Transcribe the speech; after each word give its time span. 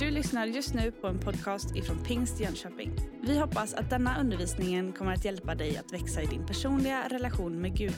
Du 0.00 0.10
lyssnar 0.10 0.46
just 0.46 0.74
nu 0.74 0.90
på 0.90 1.06
en 1.06 1.18
podcast 1.18 1.76
ifrån 1.76 2.04
Pingst 2.04 2.40
Jönköping. 2.40 2.92
Vi 3.22 3.38
hoppas 3.38 3.74
att 3.74 3.90
denna 3.90 4.20
undervisning 4.20 4.92
kommer 4.92 5.12
att 5.12 5.24
hjälpa 5.24 5.54
dig 5.54 5.76
att 5.76 5.92
växa 5.92 6.22
i 6.22 6.26
din 6.26 6.46
personliga 6.46 7.08
relation 7.08 7.60
med 7.60 7.76
Gud. 7.76 7.94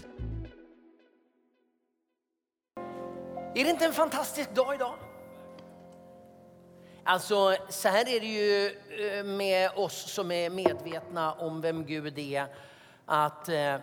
Är 3.55 3.65
det 3.65 3.71
inte 3.71 3.85
en 3.85 3.93
fantastisk 3.93 4.55
dag 4.55 4.75
idag? 4.75 4.95
Alltså, 7.05 7.57
så 7.69 7.89
här 7.89 8.09
är 8.09 8.21
det 8.21 8.27
ju 8.27 8.67
eh, 8.67 9.25
med 9.25 9.71
oss 9.71 10.13
som 10.13 10.33
är 10.33 10.51
medvetna 10.51 11.33
om 11.33 11.61
vem 11.61 11.85
Gud 11.87 12.19
är. 12.19 12.47
Att 13.07 13.49
eh, 13.49 13.77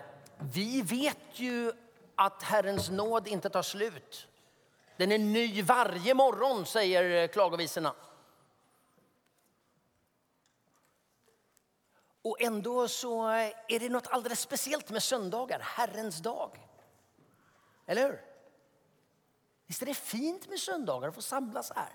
vi 0.54 0.82
vet 0.82 1.18
ju 1.34 1.72
att 2.16 2.44
Herrens 2.44 2.90
nåd 2.92 3.28
inte 3.28 3.50
tar 3.50 3.62
slut. 3.62 4.28
Den 4.98 5.12
är 5.12 5.18
ny 5.18 5.62
varje 5.62 6.14
morgon, 6.14 6.66
säger 6.66 7.28
klagovisorna. 7.28 7.94
Och 12.22 12.42
ändå 12.42 12.88
så 12.88 13.28
är 13.68 13.80
det 13.80 13.90
något 13.90 14.08
alldeles 14.08 14.40
speciellt 14.40 14.90
med 14.90 15.04
söndagar, 15.04 15.60
Herrens 15.60 16.18
dag. 16.18 16.68
Eller 17.86 18.02
hur? 18.02 18.22
Visst 19.68 19.82
är 19.82 19.86
det 19.86 19.94
fint 19.94 20.50
med 20.50 20.60
söndagar 20.60 21.08
att 21.08 21.16
få 21.16 21.22
samlas 21.22 21.72
här? 21.76 21.94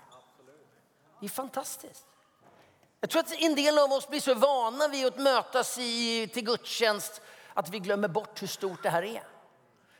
Det 1.19 1.25
är 1.25 1.29
fantastiskt. 1.29 2.05
Jag 2.99 3.09
tror 3.09 3.19
att 3.19 3.41
en 3.41 3.55
del 3.55 3.79
av 3.79 3.91
oss 3.91 4.07
blir 4.07 4.19
så 4.19 4.33
vana 4.33 4.87
vid 4.87 5.05
att 5.05 5.19
mötas 5.19 5.77
i, 5.77 6.27
till 6.33 6.45
gudstjänst 6.45 7.21
att 7.53 7.69
vi 7.69 7.79
glömmer 7.79 8.07
bort 8.07 8.41
hur 8.41 8.47
stort 8.47 8.83
det 8.83 8.89
här 8.89 9.03
är. 9.03 9.23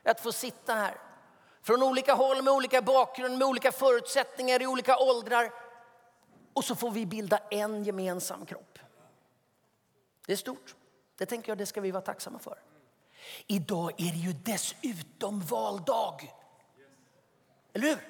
Att 0.04 0.20
få 0.20 0.32
sitta 0.32 0.74
här 0.74 0.98
från 1.62 1.84
olika 1.84 2.14
håll 2.14 2.42
med 2.42 2.54
olika 2.54 2.82
bakgrund, 2.82 3.38
med 3.38 3.48
olika 3.48 3.72
förutsättningar 3.72 4.62
i 4.62 4.68
olika 4.68 4.98
åldrar. 4.98 5.54
Och 6.54 6.66
så 6.66 6.76
får 6.76 6.92
vi 6.92 7.06
bilda 7.06 7.38
en 7.52 7.84
gemensam 7.84 8.46
kropp. 8.46 8.75
Det 10.26 10.34
är 10.34 10.38
stort. 10.38 10.76
Det 11.18 11.26
tänker 11.26 11.52
jag 11.52 11.58
det 11.58 11.66
ska 11.66 11.82
vi 11.82 11.92
vara 11.92 12.04
tacksamma 12.04 12.40
för. 12.40 12.60
Idag 13.48 13.92
är 13.98 14.12
det 14.12 14.18
ju 14.18 14.34
dessutom 14.34 15.42
valdag. 15.42 16.34
Eller 17.74 17.88
hur? 17.88 18.10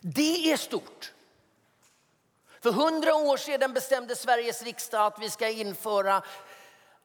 Det 0.00 0.52
är 0.52 0.56
stort. 0.56 1.12
För 2.60 2.72
hundra 2.72 3.14
år 3.14 3.36
sedan 3.36 3.72
bestämde 3.72 4.16
Sveriges 4.16 4.62
riksdag 4.62 5.06
att 5.06 5.18
vi 5.18 5.30
ska 5.30 5.48
införa 5.48 6.22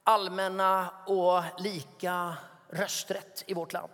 allmänna 0.03 0.89
och 1.07 1.61
lika 1.61 2.38
rösträtt 2.69 3.43
i 3.47 3.53
vårt 3.53 3.73
land. 3.73 3.91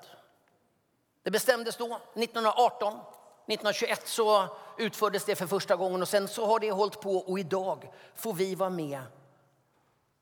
Det 1.23 1.31
bestämdes 1.31 1.77
då, 1.77 1.85
1918. 1.85 2.93
1921 2.93 4.07
så 4.07 4.47
utfördes 4.77 5.25
det 5.25 5.35
för 5.35 5.47
första 5.47 5.75
gången 5.75 6.01
och 6.01 6.07
sen 6.07 6.27
så 6.27 6.45
har 6.45 6.59
det 6.59 6.71
hållit 6.71 7.01
på 7.01 7.17
och 7.17 7.39
idag 7.39 7.93
får 8.15 8.33
vi 8.33 8.55
vara 8.55 8.69
med 8.69 9.01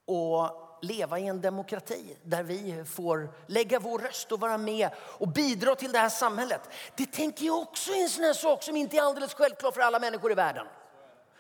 och 0.05 0.61
leva 0.81 1.19
i 1.19 1.27
en 1.27 1.41
demokrati 1.41 2.17
där 2.23 2.43
vi 2.43 2.83
får 2.85 3.29
lägga 3.47 3.79
vår 3.79 3.99
röst 3.99 4.31
och 4.31 4.39
vara 4.39 4.57
med 4.57 4.89
och 4.97 5.27
bidra 5.27 5.75
till 5.75 5.91
det 5.91 5.99
här 5.99 6.09
samhället. 6.09 6.61
Det 6.95 7.05
tänker 7.05 7.45
jag 7.45 7.57
också 7.57 7.91
är 7.91 8.03
en 8.03 8.09
sån 8.09 8.23
här 8.23 8.33
sak 8.33 8.63
som 8.63 8.75
inte 8.75 8.97
är 8.97 9.01
alldeles 9.01 9.33
självklar 9.33 9.71
för 9.71 9.81
alla 9.81 9.99
människor 9.99 10.31
i 10.31 10.35
världen. 10.35 10.67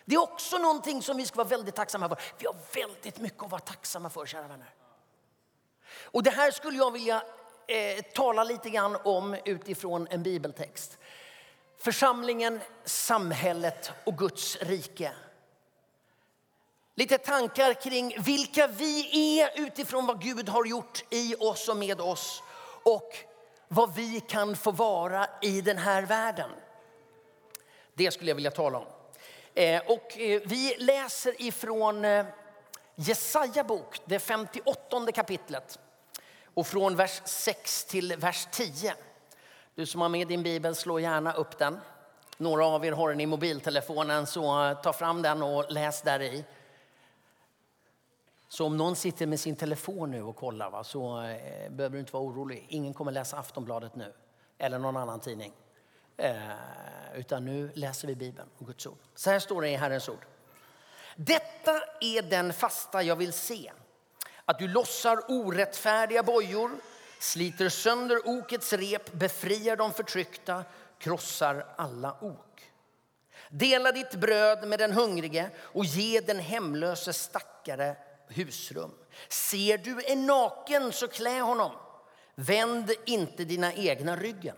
Det 0.05 0.15
är 0.15 0.21
också 0.21 0.57
någonting 0.57 1.01
som 1.01 1.17
vi 1.17 1.25
ska 1.25 1.37
vara 1.37 1.47
väldigt 1.47 1.75
tacksamma 1.75 2.09
för. 2.09 2.19
Vi 2.37 2.45
har 2.45 2.55
väldigt 2.75 3.19
mycket 3.19 3.43
att 3.43 3.51
vara 3.51 3.61
tacksamma 3.61 4.09
för, 4.09 4.25
kära 4.25 4.47
vänner. 4.47 4.73
Och 6.03 6.23
det 6.23 6.29
här 6.29 6.51
skulle 6.51 6.77
jag 6.77 6.91
vilja 6.91 7.23
eh, 7.67 8.03
tala 8.13 8.43
lite 8.43 8.69
grann 8.69 8.97
om 9.03 9.37
utifrån 9.45 10.07
en 10.09 10.23
bibeltext. 10.23 10.97
Församlingen, 11.77 12.59
samhället 12.85 13.91
och 14.03 14.17
Guds 14.17 14.57
rike. 14.61 15.11
Lite 16.97 17.17
tankar 17.17 17.73
kring 17.73 18.15
vilka 18.19 18.67
vi 18.67 19.39
är 19.39 19.49
utifrån 19.55 20.05
vad 20.05 20.21
Gud 20.21 20.49
har 20.49 20.65
gjort 20.65 21.03
i 21.09 21.35
oss 21.39 21.69
och 21.69 21.77
med 21.77 22.01
oss 22.01 22.43
och 22.83 23.13
vad 23.67 23.95
vi 23.95 24.19
kan 24.19 24.55
få 24.55 24.71
vara 24.71 25.27
i 25.41 25.61
den 25.61 25.77
här 25.77 26.01
världen. 26.01 26.49
Det 27.93 28.11
skulle 28.11 28.31
jag 28.31 28.35
vilja 28.35 28.51
tala 28.51 28.77
om. 28.77 28.85
Eh, 29.53 29.81
och 29.85 30.17
eh, 30.17 30.41
vi 30.45 30.75
läser 30.77 31.41
ifrån 31.41 32.05
eh, 32.05 32.25
Jesaja 32.95 33.63
bok, 33.63 33.99
det 34.05 34.19
58 34.19 35.11
kapitlet 35.11 35.79
och 36.53 36.67
från 36.67 36.95
vers 36.95 37.21
6 37.25 37.85
till 37.85 38.15
vers 38.17 38.47
10. 38.51 38.93
Du 39.75 39.85
som 39.85 40.01
har 40.01 40.09
med 40.09 40.27
din 40.27 40.43
bibel, 40.43 40.75
slå 40.75 40.99
gärna 40.99 41.33
upp 41.33 41.57
den. 41.57 41.79
Några 42.37 42.65
av 42.65 42.85
er 42.85 42.91
har 42.91 43.09
den 43.09 43.21
i 43.21 43.25
mobiltelefonen, 43.25 44.27
så 44.27 44.75
ta 44.83 44.93
fram 44.93 45.21
den 45.21 45.43
och 45.43 45.71
läs 45.71 46.01
där 46.01 46.21
i. 46.21 46.45
Så 48.55 48.65
om 48.65 48.77
någon 48.77 48.95
sitter 48.95 49.25
med 49.25 49.39
sin 49.39 49.55
telefon 49.55 50.11
nu 50.11 50.23
och 50.23 50.35
kollar 50.35 50.69
va, 50.69 50.83
så 50.83 51.21
eh, 51.21 51.71
behöver 51.71 51.89
du 51.89 51.99
inte 51.99 52.13
vara 52.13 52.23
orolig. 52.23 52.65
Ingen 52.69 52.93
kommer 52.93 53.11
läsa 53.11 53.37
Aftonbladet 53.37 53.95
nu 53.95 54.13
eller 54.57 54.79
någon 54.79 54.97
annan 54.97 55.19
tidning. 55.19 55.53
Eh, 56.17 56.35
utan 57.15 57.45
nu 57.45 57.71
läser 57.73 58.07
vi 58.07 58.15
Bibeln 58.15 58.49
och 58.57 58.67
Guds 58.67 58.87
ord. 58.87 58.97
Så 59.15 59.29
här 59.29 59.39
står 59.39 59.61
det 59.61 59.69
i 59.69 59.75
Herrens 59.75 60.09
ord. 60.09 60.25
Detta 61.15 61.71
är 62.01 62.21
den 62.29 62.53
fasta 62.53 63.03
jag 63.03 63.15
vill 63.15 63.33
se. 63.33 63.71
Att 64.45 64.59
du 64.59 64.67
lossar 64.67 65.19
orättfärdiga 65.27 66.23
bojor, 66.23 66.71
sliter 67.19 67.69
sönder 67.69 68.19
okets 68.25 68.73
rep, 68.73 69.11
befriar 69.11 69.75
de 69.75 69.93
förtryckta, 69.93 70.63
krossar 70.97 71.65
alla 71.75 72.17
ok. 72.21 72.71
Dela 73.49 73.91
ditt 73.91 74.15
bröd 74.15 74.67
med 74.67 74.79
den 74.79 74.91
hungrige 74.91 75.49
och 75.59 75.85
ge 75.85 76.19
den 76.19 76.39
hemlöse 76.39 77.13
stackare 77.13 77.95
husrum. 78.27 78.91
Ser 79.29 79.77
du 79.77 80.05
en 80.05 80.25
naken 80.25 80.91
så 80.91 81.07
klä 81.07 81.39
honom. 81.39 81.71
Vänd 82.35 82.91
inte 83.05 83.45
dina 83.45 83.73
egna 83.73 84.15
ryggen. 84.15 84.57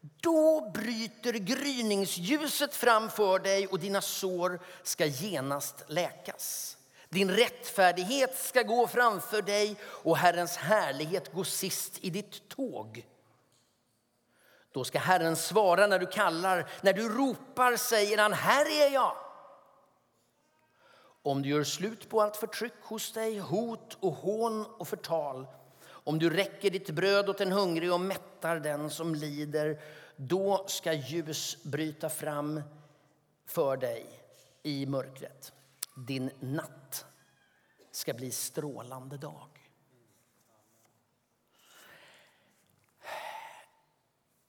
Då 0.00 0.70
bryter 0.74 1.32
gryningsljuset 1.32 2.74
fram 2.74 3.10
för 3.10 3.38
dig 3.38 3.66
och 3.66 3.78
dina 3.78 4.00
sår 4.00 4.60
ska 4.82 5.06
genast 5.06 5.84
läkas. 5.86 6.76
Din 7.08 7.30
rättfärdighet 7.30 8.38
ska 8.38 8.62
gå 8.62 8.86
framför 8.86 9.42
dig 9.42 9.76
och 9.82 10.16
Herrens 10.16 10.56
härlighet 10.56 11.32
gå 11.32 11.44
sist 11.44 11.98
i 12.00 12.10
ditt 12.10 12.48
tåg. 12.48 13.06
Då 14.72 14.84
ska 14.84 14.98
Herren 14.98 15.36
svara 15.36 15.86
när 15.86 15.98
du 15.98 16.06
kallar, 16.06 16.68
när 16.80 16.92
du 16.92 17.08
ropar 17.08 17.76
säger 17.76 18.18
han, 18.18 18.32
här 18.32 18.82
är 18.82 18.90
jag. 18.90 19.16
Om 21.26 21.42
du 21.42 21.48
gör 21.48 21.64
slut 21.64 22.08
på 22.08 22.22
allt 22.22 22.36
förtryck 22.36 22.82
hos 22.82 23.12
dig, 23.12 23.38
hot 23.38 23.96
och 24.00 24.12
hån 24.12 24.66
och 24.66 24.88
förtal, 24.88 25.46
om 25.88 26.18
du 26.18 26.30
räcker 26.30 26.70
ditt 26.70 26.90
bröd 26.90 27.28
åt 27.28 27.40
en 27.40 27.52
hungrig 27.52 27.92
och 27.92 28.00
mättar 28.00 28.60
den 28.60 28.90
som 28.90 29.14
lider, 29.14 29.80
då 30.16 30.64
ska 30.68 30.92
ljus 30.92 31.62
bryta 31.62 32.08
fram 32.08 32.62
för 33.46 33.76
dig 33.76 34.06
i 34.62 34.86
mörkret. 34.86 35.52
Din 35.94 36.30
natt 36.40 37.06
ska 37.90 38.14
bli 38.14 38.30
strålande 38.30 39.16
dag. 39.16 39.70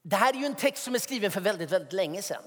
Det 0.02 0.16
här 0.16 0.34
är 0.34 0.38
ju 0.38 0.46
en 0.46 0.54
text 0.54 0.84
som 0.84 0.94
är 0.94 0.98
skriven 0.98 1.30
för 1.30 1.40
väldigt, 1.40 1.70
väldigt 1.70 1.92
länge 1.92 2.22
sedan. 2.22 2.44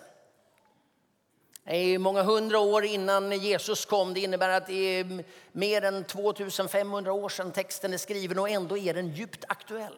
Det 1.64 1.76
är 1.76 2.00
många 2.00 2.24
hundra 2.24 2.60
år 2.60 2.86
innan 2.86 3.32
Jesus 3.32 3.86
kom. 3.86 4.14
Det 4.14 4.20
innebär 4.20 4.50
att 4.50 4.68
det 4.68 5.00
är 5.00 5.24
mer 5.52 5.82
än 5.82 6.04
2500 6.04 7.14
år 7.14 7.30
sedan 7.30 7.52
texten 7.52 7.94
är 7.94 7.98
skriven 7.98 8.40
och 8.40 8.50
ändå 8.50 8.78
är 8.78 8.94
den 8.94 9.08
djupt 9.08 9.46
aktuell. 9.48 9.98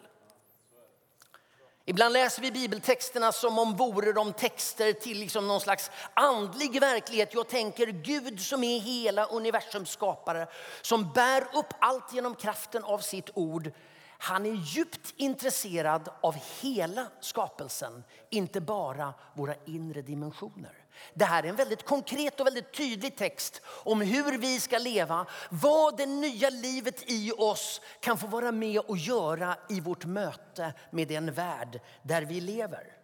Ibland 1.86 2.14
läser 2.14 2.42
vi 2.42 2.52
bibeltexterna 2.52 3.32
som 3.32 3.60
om 3.60 3.76
vore 3.76 4.14
de 4.14 4.34
texter 4.34 4.94
till 4.94 5.20
liksom 5.20 5.48
någon 5.48 5.62
slags 5.62 5.92
andlig 6.14 6.80
verklighet. 6.80 7.34
Jag 7.34 7.48
tänker 7.48 7.88
Gud 7.88 8.42
som 8.42 8.64
är 8.64 8.80
hela 8.80 9.26
universums 9.26 9.90
skapare, 9.90 10.48
som 10.82 11.12
bär 11.12 11.42
upp 11.42 11.74
allt 11.80 12.14
genom 12.14 12.36
kraften 12.36 12.84
av 12.84 13.00
sitt 13.00 13.30
ord. 13.34 13.72
Han 14.18 14.46
är 14.46 14.54
djupt 14.54 15.14
intresserad 15.18 16.10
av 16.22 16.36
hela 16.62 17.08
skapelsen, 17.20 18.04
inte 18.30 18.62
bara 18.62 19.14
våra 19.34 19.56
inre 19.66 20.02
dimensioner. 20.02 20.83
Det 21.14 21.26
här 21.26 21.44
är 21.44 21.48
en 21.48 21.56
väldigt 21.56 21.86
konkret 21.86 22.40
och 22.40 22.48
väldigt 22.48 22.74
tydlig 22.74 23.16
text 23.16 23.62
om 23.66 24.02
hur 24.02 24.38
vi 24.38 24.60
ska 24.60 24.78
leva, 24.78 25.26
vad 25.50 25.98
det 25.98 26.06
nya 26.06 26.50
livet 26.50 27.12
i 27.12 27.32
oss 27.32 27.82
kan 28.00 28.18
få 28.18 28.28
vara 28.28 28.52
med 28.52 28.80
och 28.80 28.98
göra 28.98 29.58
i 29.70 29.80
vårt 29.80 30.06
möte 30.06 30.74
med 30.92 31.08
den 31.08 31.34
värld 31.34 31.82
där 32.02 32.22
vi 32.22 32.42
lever. 32.42 32.98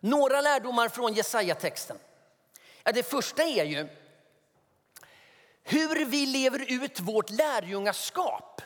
Några 0.00 0.40
lärdomar 0.40 0.88
från 0.88 1.12
Jesaja-texten. 1.12 1.98
Ja, 2.84 2.92
det 2.92 3.02
första 3.02 3.42
är 3.42 3.64
ju 3.64 3.88
hur 5.62 6.04
vi 6.04 6.26
lever 6.26 6.72
ut 6.72 7.00
vårt 7.00 7.30
lärjungaskap. 7.30 8.62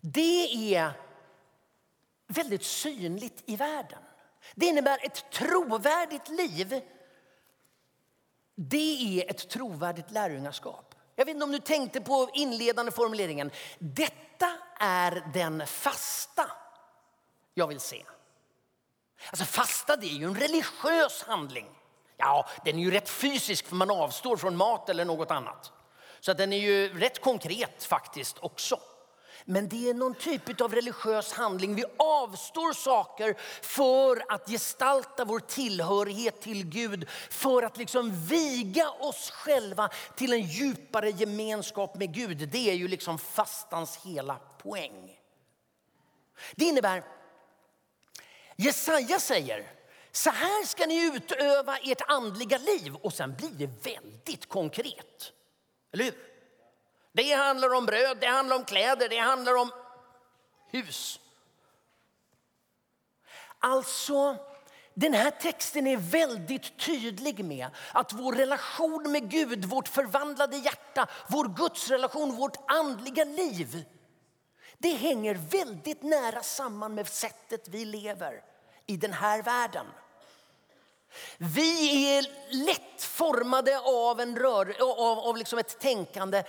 Det 0.00 0.74
är 0.74 0.92
väldigt 2.26 2.64
synligt 2.64 3.42
i 3.46 3.56
världen. 3.56 4.02
Det 4.54 4.66
innebär 4.66 4.98
ett 5.02 5.30
trovärdigt 5.30 6.28
liv 6.28 6.80
Det 8.54 9.20
är 9.20 9.30
ett 9.30 9.48
trovärdigt 9.48 10.10
lärjungaskap. 10.10 10.94
Jag 11.16 11.24
vet 11.24 11.34
inte 11.34 11.44
om 11.44 11.52
du 11.52 11.58
tänkte 11.58 12.00
på 12.00 12.30
inledande 12.34 12.92
formuleringen. 12.92 13.50
Detta 13.78 14.52
är 14.78 15.30
den 15.34 15.66
fasta 15.66 16.50
jag 17.54 17.66
vill 17.66 17.80
se. 17.80 18.04
Alltså 19.30 19.44
fasta 19.44 19.96
det 19.96 20.06
är 20.06 20.18
ju 20.18 20.24
en 20.24 20.34
religiös 20.34 21.22
handling. 21.22 21.66
Ja, 22.16 22.48
den 22.64 22.78
är 22.78 22.82
ju 22.82 22.90
rätt 22.90 23.08
fysisk 23.08 23.66
för 23.66 23.76
man 23.76 23.90
avstår 23.90 24.36
från 24.36 24.56
mat 24.56 24.88
eller 24.88 25.04
något 25.04 25.30
annat. 25.30 25.72
Så 26.20 26.32
den 26.32 26.52
är 26.52 26.58
ju 26.58 26.98
rätt 26.98 27.20
konkret 27.20 27.84
faktiskt 27.84 28.38
också. 28.38 28.80
Men 29.50 29.68
det 29.68 29.90
är 29.90 29.94
någon 29.94 30.14
typ 30.14 30.60
av 30.60 30.74
religiös 30.74 31.32
handling. 31.32 31.74
Vi 31.74 31.84
avstår 31.96 32.72
saker 32.72 33.36
för 33.62 34.24
att 34.28 34.48
gestalta 34.48 35.24
vår 35.24 35.40
tillhörighet 35.40 36.40
till 36.40 36.64
Gud. 36.64 37.08
För 37.30 37.62
att 37.62 37.76
liksom 37.76 38.26
viga 38.26 38.90
oss 38.90 39.30
själva 39.30 39.90
till 40.16 40.32
en 40.32 40.40
djupare 40.40 41.10
gemenskap 41.10 41.94
med 41.96 42.14
Gud. 42.14 42.48
Det 42.48 42.70
är 42.70 42.74
ju 42.74 42.88
liksom 42.88 43.18
fastans 43.18 43.98
hela 44.04 44.34
poäng. 44.34 45.18
Det 46.56 46.64
innebär, 46.64 47.04
Jesaja 48.56 49.20
säger, 49.20 49.72
så 50.12 50.30
här 50.30 50.66
ska 50.66 50.86
ni 50.86 51.16
utöva 51.16 51.76
ert 51.76 52.02
andliga 52.08 52.58
liv. 52.58 52.94
Och 52.94 53.12
sen 53.12 53.36
blir 53.36 53.50
det 53.50 53.90
väldigt 53.92 54.48
konkret. 54.48 55.32
Eller 55.92 56.04
hur? 56.04 56.27
Det 57.12 57.32
handlar 57.32 57.74
om 57.74 57.86
bröd, 57.86 58.18
det 58.20 58.26
handlar 58.26 58.56
om 58.56 58.64
kläder, 58.64 59.08
det 59.08 59.18
handlar 59.18 59.56
om 59.56 59.70
hus. 60.70 61.20
Alltså, 63.58 64.36
den 64.94 65.14
här 65.14 65.30
texten 65.30 65.86
är 65.86 65.96
väldigt 65.96 66.78
tydlig 66.78 67.44
med 67.44 67.68
att 67.92 68.12
vår 68.12 68.32
relation 68.32 69.12
med 69.12 69.30
Gud, 69.30 69.64
vårt 69.64 69.88
förvandlade 69.88 70.56
hjärta, 70.56 71.06
vår 71.28 71.48
gudsrelation, 71.48 72.36
vårt 72.36 72.56
andliga 72.70 73.24
liv 73.24 73.84
det 74.78 74.92
hänger 74.92 75.34
väldigt 75.34 76.02
nära 76.02 76.42
samman 76.42 76.94
med 76.94 77.08
sättet 77.08 77.68
vi 77.68 77.84
lever 77.84 78.42
i 78.86 78.96
den 78.96 79.12
här 79.12 79.42
världen. 79.42 79.86
Vi 81.38 82.04
är 82.16 82.26
lätt 82.66 83.02
formade 83.02 83.78
av, 83.78 84.20
en 84.20 84.36
rör, 84.36 84.76
av, 84.80 85.18
av 85.18 85.36
liksom 85.36 85.58
ett 85.58 85.78
tänkande 85.78 86.42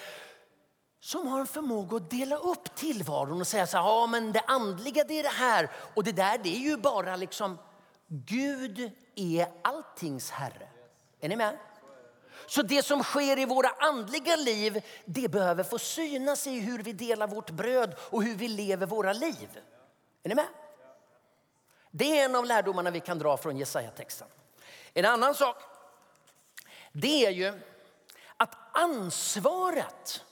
som 0.99 1.27
har 1.27 1.39
en 1.39 1.47
förmåga 1.47 1.97
att 1.97 2.09
dela 2.09 2.35
upp 2.35 2.75
tillvaron 2.75 3.41
och 3.41 3.47
säga 3.47 3.67
så 3.67 3.77
här, 3.77 3.83
ja 3.83 4.07
men 4.07 4.31
det 4.31 4.41
andliga 4.47 5.03
det 5.03 5.19
är 5.19 5.23
det 5.23 5.29
här 5.29 5.69
och 5.95 6.03
det 6.03 6.11
där 6.11 6.37
det 6.37 6.55
är 6.55 6.59
ju 6.59 6.77
bara 6.77 7.15
liksom 7.15 7.57
Gud 8.07 8.91
är 9.15 9.47
alltings 9.61 10.31
herre. 10.31 10.67
Är 11.19 11.29
ni 11.29 11.35
med? 11.35 11.57
Så 12.47 12.61
det 12.61 12.83
som 12.83 13.03
sker 13.03 13.39
i 13.39 13.45
våra 13.45 13.69
andliga 13.69 14.35
liv, 14.35 14.85
det 15.05 15.29
behöver 15.29 15.63
få 15.63 15.79
synas 15.79 16.47
i 16.47 16.59
hur 16.59 16.83
vi 16.83 16.93
delar 16.93 17.27
vårt 17.27 17.49
bröd 17.49 17.95
och 17.99 18.23
hur 18.23 18.35
vi 18.35 18.47
lever 18.47 18.85
våra 18.85 19.13
liv. 19.13 19.59
Är 20.23 20.29
ni 20.29 20.35
med? 20.35 20.47
Det 21.91 22.19
är 22.19 22.25
en 22.25 22.35
av 22.35 22.45
lärdomarna 22.45 22.91
vi 22.91 22.99
kan 22.99 23.19
dra 23.19 23.37
från 23.37 23.57
Jesaja-texten. 23.57 24.27
En 24.93 25.05
annan 25.05 25.35
sak, 25.35 25.55
det 26.91 27.25
är 27.25 27.31
ju 27.31 27.59
att 28.37 28.55
ansvaret 28.71 30.25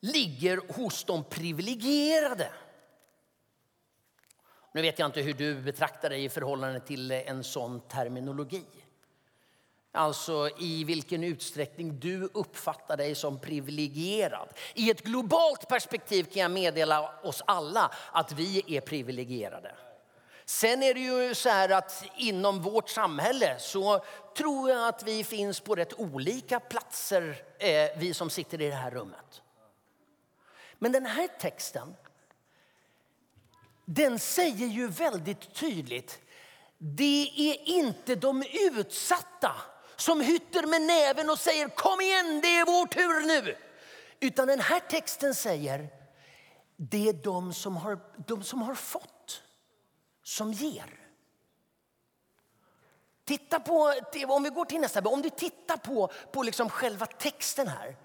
ligger 0.00 0.60
hos 0.74 1.04
de 1.04 1.24
privilegierade. 1.24 2.52
Nu 4.72 4.82
vet 4.82 4.98
jag 4.98 5.06
inte 5.06 5.20
hur 5.20 5.34
du 5.34 5.54
betraktar 5.54 6.10
dig 6.10 6.24
i 6.24 6.28
förhållande 6.28 6.80
till 6.80 7.10
en 7.10 7.44
sån 7.44 7.80
terminologi. 7.80 8.64
Alltså 9.92 10.50
i 10.58 10.84
vilken 10.84 11.24
utsträckning 11.24 12.00
du 12.00 12.30
uppfattar 12.34 12.96
dig 12.96 13.14
som 13.14 13.38
privilegierad. 13.40 14.48
I 14.74 14.90
ett 14.90 15.02
globalt 15.02 15.68
perspektiv 15.68 16.24
kan 16.24 16.42
jag 16.42 16.50
meddela 16.50 17.20
oss 17.22 17.42
alla 17.46 17.90
att 18.12 18.32
vi 18.32 18.76
är 18.76 18.80
privilegierade. 18.80 19.74
Sen 20.44 20.82
är 20.82 20.94
det 20.94 21.00
ju 21.00 21.34
så 21.34 21.48
här 21.48 21.68
att 21.68 22.04
inom 22.16 22.62
vårt 22.62 22.88
samhälle 22.88 23.58
så 23.58 24.04
tror 24.36 24.70
jag 24.70 24.88
att 24.88 25.02
vi 25.02 25.24
finns 25.24 25.60
på 25.60 25.74
rätt 25.74 25.92
olika 26.00 26.60
platser, 26.60 27.42
eh, 27.58 27.90
vi 27.96 28.14
som 28.14 28.30
sitter 28.30 28.60
i 28.60 28.68
det 28.68 28.74
här 28.74 28.90
rummet. 28.90 29.42
Men 30.82 30.92
den 30.92 31.06
här 31.06 31.28
texten, 31.28 31.96
den 33.84 34.18
säger 34.18 34.66
ju 34.66 34.88
väldigt 34.88 35.54
tydligt, 35.54 36.20
det 36.78 37.30
är 37.36 37.68
inte 37.68 38.14
de 38.14 38.44
utsatta 38.52 39.52
som 39.96 40.20
hytter 40.20 40.66
med 40.66 40.82
näven 40.82 41.30
och 41.30 41.38
säger 41.38 41.68
kom 41.68 42.00
igen, 42.00 42.40
det 42.40 42.48
är 42.48 42.66
vår 42.66 42.86
tur 42.86 43.26
nu. 43.26 43.56
Utan 44.20 44.48
den 44.48 44.60
här 44.60 44.80
texten 44.80 45.34
säger, 45.34 45.88
det 46.76 47.08
är 47.08 47.12
de 47.12 47.54
som 47.54 47.76
har, 47.76 48.00
de 48.26 48.42
som 48.42 48.62
har 48.62 48.74
fått 48.74 49.42
som 50.22 50.52
ger. 50.52 51.00
Titta 53.24 53.60
på, 53.60 53.94
om 54.28 54.42
vi 54.42 54.50
går 54.50 54.64
till 54.64 54.80
nästa 54.80 55.00
om 55.00 55.22
du 55.22 55.30
tittar 55.30 55.76
på, 55.76 56.12
på 56.32 56.42
liksom 56.42 56.70
själva 56.70 57.06
texten 57.06 57.68
här 57.68 57.96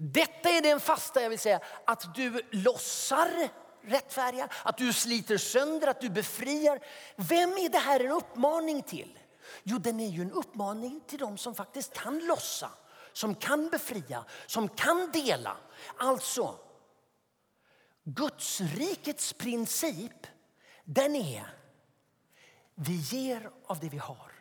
detta 0.00 0.48
är 0.48 0.62
den 0.62 0.80
fasta 0.80 1.22
jag 1.22 1.30
vill 1.30 1.38
säga, 1.38 1.60
att 1.84 2.14
du 2.14 2.42
lossar 2.50 3.48
rättfärdiga, 3.82 4.48
att 4.62 4.78
du 4.78 4.92
sliter 4.92 5.38
sönder, 5.38 5.88
att 5.88 6.00
du 6.00 6.10
befriar. 6.10 6.80
Vem 7.16 7.50
är 7.50 7.68
det 7.68 7.78
här 7.78 8.00
en 8.00 8.12
uppmaning 8.12 8.82
till? 8.82 9.18
Jo, 9.62 9.78
den 9.78 10.00
är 10.00 10.08
ju 10.08 10.22
en 10.22 10.32
uppmaning 10.32 11.00
till 11.06 11.18
dem 11.18 11.38
som 11.38 11.54
faktiskt 11.54 11.92
kan 11.92 12.18
lossa, 12.18 12.70
som 13.12 13.34
kan 13.34 13.68
befria, 13.68 14.24
som 14.46 14.68
kan 14.68 15.10
dela. 15.12 15.56
Alltså, 15.96 16.58
Guds 18.04 18.60
rikets 18.60 19.32
princip, 19.32 20.26
den 20.84 21.16
är 21.16 21.54
vi 22.74 22.96
ger 22.96 23.50
av 23.66 23.78
det 23.78 23.88
vi 23.88 23.98
har. 23.98 24.32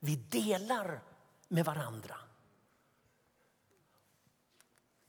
Vi 0.00 0.16
delar 0.16 1.02
med 1.48 1.64
varandra. 1.64 2.16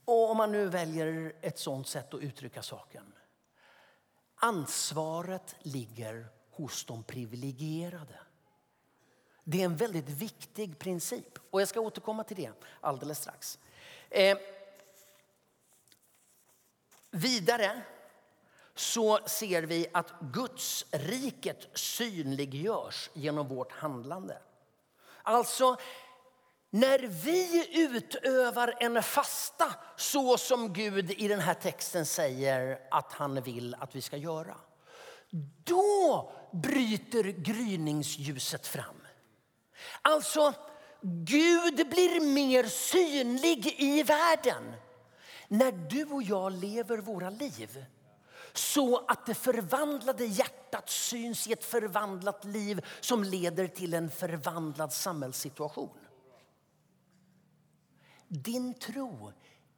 Och 0.08 0.30
om 0.30 0.36
man 0.36 0.52
nu 0.52 0.68
väljer 0.68 1.32
ett 1.40 1.58
sånt 1.58 1.88
sätt 1.88 2.14
att 2.14 2.20
uttrycka 2.20 2.62
saken. 2.62 3.12
Ansvaret 4.34 5.56
ligger 5.58 6.26
hos 6.50 6.84
de 6.84 7.02
privilegierade. 7.02 8.18
Det 9.44 9.60
är 9.60 9.64
en 9.64 9.76
väldigt 9.76 10.08
viktig 10.08 10.78
princip 10.78 11.38
och 11.50 11.60
jag 11.60 11.68
ska 11.68 11.80
återkomma 11.80 12.24
till 12.24 12.36
det 12.36 12.52
alldeles 12.80 13.18
strax. 13.18 13.58
Eh, 14.10 14.38
vidare 17.10 17.82
så 18.74 19.18
ser 19.26 19.62
vi 19.62 19.86
att 19.92 20.12
Guds 20.20 20.86
riket 20.90 21.68
synliggörs 21.74 23.10
genom 23.12 23.48
vårt 23.48 23.72
handlande. 23.72 24.38
Alltså 25.22 25.76
när 26.70 26.98
vi 26.98 27.66
utövar 27.86 28.74
en 28.80 29.02
fasta 29.02 29.74
så 29.96 30.38
som 30.38 30.72
Gud 30.72 31.10
i 31.10 31.28
den 31.28 31.40
här 31.40 31.54
texten 31.54 32.06
säger 32.06 32.78
att 32.90 33.12
han 33.12 33.42
vill 33.42 33.76
att 33.78 33.96
vi 33.96 34.02
ska 34.02 34.16
göra. 34.16 34.56
Då 35.64 36.32
bryter 36.52 37.24
gryningsljuset 37.24 38.66
fram. 38.66 39.02
Alltså, 40.02 40.52
Gud 41.02 41.88
blir 41.90 42.34
mer 42.34 42.64
synlig 42.64 43.74
i 43.78 44.02
världen 44.02 44.74
när 45.48 45.72
du 45.72 46.04
och 46.04 46.22
jag 46.22 46.52
lever 46.52 46.98
våra 46.98 47.30
liv 47.30 47.84
så 48.52 49.04
att 49.08 49.26
det 49.26 49.34
förvandlade 49.34 50.24
hjärtat 50.24 50.90
syns 50.90 51.46
i 51.46 51.52
ett 51.52 51.64
förvandlat 51.64 52.44
liv 52.44 52.86
som 53.00 53.24
leder 53.24 53.66
till 53.66 53.94
en 53.94 54.10
förvandlad 54.10 54.92
samhällssituation. 54.92 55.90
Din 58.28 58.74
tro 58.74 59.32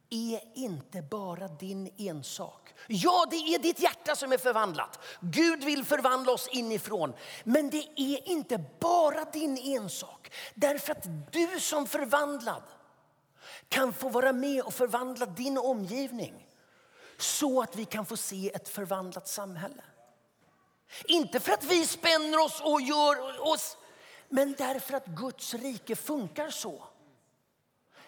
är 0.09 0.41
inte 0.53 1.01
bara 1.01 1.47
din 1.47 1.93
ensak. 1.97 2.73
Ja, 2.87 3.27
det 3.29 3.35
är 3.35 3.59
ditt 3.59 3.79
hjärta 3.79 4.15
som 4.15 4.31
är 4.31 4.37
förvandlat. 4.37 4.99
Gud 5.21 5.63
vill 5.63 5.85
förvandla 5.85 6.31
oss 6.31 6.47
inifrån. 6.47 7.13
Men 7.43 7.69
det 7.69 7.87
är 7.95 8.29
inte 8.29 8.63
bara 8.79 9.25
din 9.25 9.57
ensak. 9.57 10.33
Därför 10.55 10.91
att 10.91 11.31
du 11.31 11.59
som 11.59 11.87
förvandlad 11.87 12.63
kan 13.69 13.93
få 13.93 14.09
vara 14.09 14.33
med 14.33 14.63
och 14.63 14.73
förvandla 14.73 15.25
din 15.25 15.57
omgivning 15.57 16.47
så 17.17 17.61
att 17.61 17.75
vi 17.75 17.85
kan 17.85 18.05
få 18.05 18.17
se 18.17 18.51
ett 18.55 18.69
förvandlat 18.69 19.27
samhälle. 19.27 19.83
Inte 21.05 21.39
för 21.39 21.51
att 21.51 21.63
vi 21.63 21.85
spänner 21.87 22.45
oss 22.45 22.61
och 22.61 22.81
gör 22.81 23.41
oss, 23.41 23.77
men 24.29 24.55
därför 24.57 24.93
att 24.93 25.05
Guds 25.05 25.53
rike 25.53 25.95
funkar 25.95 26.49
så. 26.49 26.83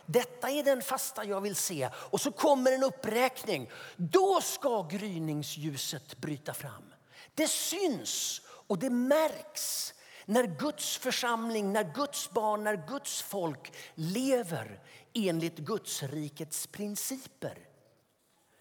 Detta 0.06 0.50
är 0.50 0.64
den 0.64 0.82
fasta 0.82 1.26
jag 1.26 1.42
vill 1.42 1.56
se. 1.56 1.90
Och 1.96 2.22
så 2.22 2.32
kommer 2.32 2.72
en 2.72 2.84
uppräkning. 2.84 3.70
Då 3.96 4.42
ska 4.42 4.84
gryningsljuset 4.84 6.18
bryta 6.18 6.54
fram. 6.54 6.94
Det 7.36 7.48
syns 7.48 8.42
och 8.68 8.80
det 8.80 8.90
märks 8.90 9.94
När 10.26 10.44
Guds 10.44 10.98
församling, 10.98 11.74
när 11.74 11.94
Guds 11.94 12.30
barn, 12.30 12.64
när 12.64 12.88
Guds 12.88 13.22
folk 13.22 13.74
lever 13.96 14.80
enligt 15.14 15.58
Guds 15.58 16.04
rikets 16.04 16.68
principer. 16.68 17.58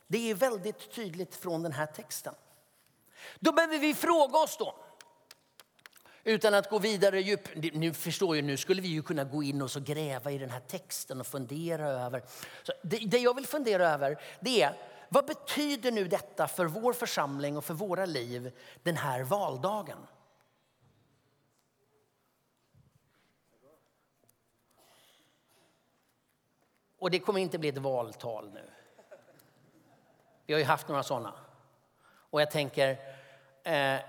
Det 0.07 0.31
är 0.31 0.35
väldigt 0.35 0.95
tydligt 0.95 1.35
från 1.35 1.63
den 1.63 1.73
här 1.73 1.87
texten. 1.87 2.35
Då 3.41 3.53
behöver 3.53 3.79
vi 3.79 3.95
fråga 3.95 4.39
oss 4.39 4.57
då, 4.57 4.77
utan 6.25 6.55
att 6.55 6.71
gå 6.71 6.79
vidare 6.79 7.21
djup. 7.21 7.49
Nu 7.55 7.93
förstår 7.93 8.37
jag, 8.37 8.45
nu 8.45 8.57
skulle 8.57 8.83
vi 8.83 8.89
ju 8.89 9.03
kunna 9.03 9.25
gå 9.25 9.43
in 9.43 9.63
och 9.63 9.71
så 9.71 9.81
gräva 9.81 10.31
i 10.31 10.39
den 10.39 10.51
här 10.51 10.61
texten 10.61 11.21
och 11.21 11.27
fundera 11.27 11.89
över. 11.89 12.23
Så 12.63 12.73
det, 12.83 12.97
det 12.97 13.19
jag 13.19 13.35
vill 13.35 13.47
fundera 13.47 13.89
över 13.89 14.23
det 14.41 14.63
är, 14.63 14.77
vad 15.09 15.27
betyder 15.27 15.93
nu 15.93 16.09
detta 16.09 16.49
för 16.49 16.67
vår 16.67 16.93
församling 16.93 17.57
och 17.57 17.65
för 17.65 17.75
våra 17.75 18.07
liv 18.07 18.53
den 18.83 18.97
här 18.97 19.23
valdagen? 19.23 19.99
Och 26.99 27.11
det 27.11 27.19
kommer 27.19 27.41
inte 27.41 27.59
bli 27.59 27.69
ett 27.69 27.79
valtal 27.79 28.51
nu. 28.53 28.71
Vi 30.47 30.53
har 30.53 30.59
ju 30.59 30.67
haft 30.67 30.89
några 30.89 31.03
sådana. 31.03 31.35
Och 32.05 32.41
jag 32.41 32.51
tänker, 32.51 32.91
eh, 33.63 34.01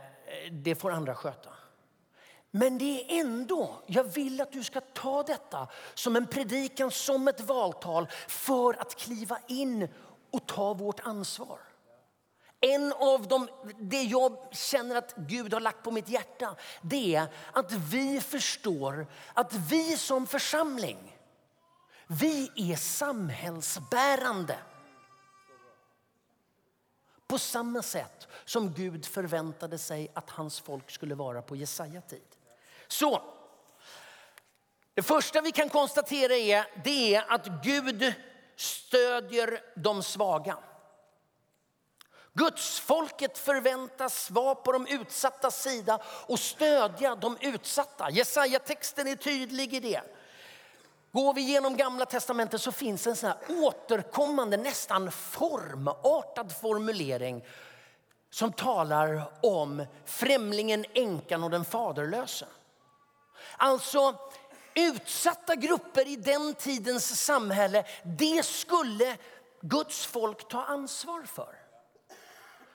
det 0.51 0.75
får 0.75 0.91
andra 0.91 1.15
sköta. 1.15 1.52
Men 2.55 2.77
det 2.77 2.85
är 2.85 3.19
ändå, 3.19 3.81
jag 3.85 4.03
vill 4.03 4.41
att 4.41 4.51
du 4.51 4.63
ska 4.63 4.81
ta 4.81 5.23
detta 5.23 5.67
som 5.93 6.15
en 6.15 6.27
predikan, 6.27 6.91
som 6.91 7.27
ett 7.27 7.41
valtal 7.41 8.07
för 8.27 8.81
att 8.81 8.95
kliva 8.95 9.39
in 9.47 9.87
och 10.31 10.47
ta 10.47 10.73
vårt 10.73 10.99
ansvar. 10.99 11.59
En 12.59 12.93
av 12.93 13.27
de, 13.27 13.47
det 13.79 14.01
jag 14.01 14.37
känner 14.51 14.95
att 14.95 15.15
Gud 15.15 15.53
har 15.53 15.59
lagt 15.59 15.83
på 15.83 15.91
mitt 15.91 16.09
hjärta 16.09 16.55
det 16.81 17.15
är 17.15 17.27
att 17.51 17.71
vi 17.71 18.21
förstår 18.21 19.07
att 19.33 19.53
vi 19.53 19.97
som 19.97 20.27
församling, 20.27 21.17
vi 22.07 22.51
är 22.55 22.75
samhällsbärande. 22.75 24.57
På 27.27 27.39
samma 27.39 27.81
sätt 27.81 28.27
som 28.45 28.73
Gud 28.73 29.05
förväntade 29.05 29.77
sig 29.77 30.11
att 30.13 30.29
hans 30.29 30.59
folk 30.59 30.91
skulle 30.91 31.15
vara 31.15 31.41
på 31.41 31.55
Jesaja 31.55 32.01
tid. 32.01 32.21
Så, 32.93 33.21
det 34.93 35.01
första 35.01 35.41
vi 35.41 35.51
kan 35.51 35.69
konstatera 35.69 36.33
är, 36.33 36.65
det 36.83 37.15
är 37.15 37.31
att 37.31 37.47
Gud 37.63 38.13
stödjer 38.55 39.61
de 39.75 40.03
svaga. 40.03 40.57
Guds 42.33 42.79
folket 42.79 43.37
förväntas 43.37 44.31
vara 44.31 44.55
på 44.55 44.71
de 44.71 44.87
utsatta 44.87 45.51
sida 45.51 45.99
och 46.27 46.39
stödja 46.39 47.15
de 47.15 47.37
utsatta. 47.41 48.09
Jesaja-texten 48.09 49.07
är 49.07 49.15
tydlig 49.15 49.73
i 49.73 49.79
det. 49.79 50.01
Går 51.11 51.33
vi 51.33 51.41
igenom 51.41 51.77
gamla 51.77 52.05
testamentet 52.05 52.61
så 52.61 52.71
finns 52.71 53.07
en 53.07 53.15
sån 53.15 53.29
här 53.29 53.63
återkommande, 53.63 54.57
nästan 54.57 55.11
formartad 55.11 56.51
formulering 56.61 57.45
som 58.29 58.53
talar 58.53 59.23
om 59.41 59.85
främlingen, 60.05 60.85
änkan 60.93 61.43
och 61.43 61.49
den 61.49 61.65
faderlöse. 61.65 62.45
Alltså 63.57 64.15
utsatta 64.75 65.55
grupper 65.55 66.07
i 66.07 66.15
den 66.15 66.53
tidens 66.53 67.25
samhälle, 67.25 67.85
det 68.03 68.45
skulle 68.45 69.17
Guds 69.61 70.05
folk 70.05 70.47
ta 70.47 70.63
ansvar 70.63 71.23
för. 71.23 71.55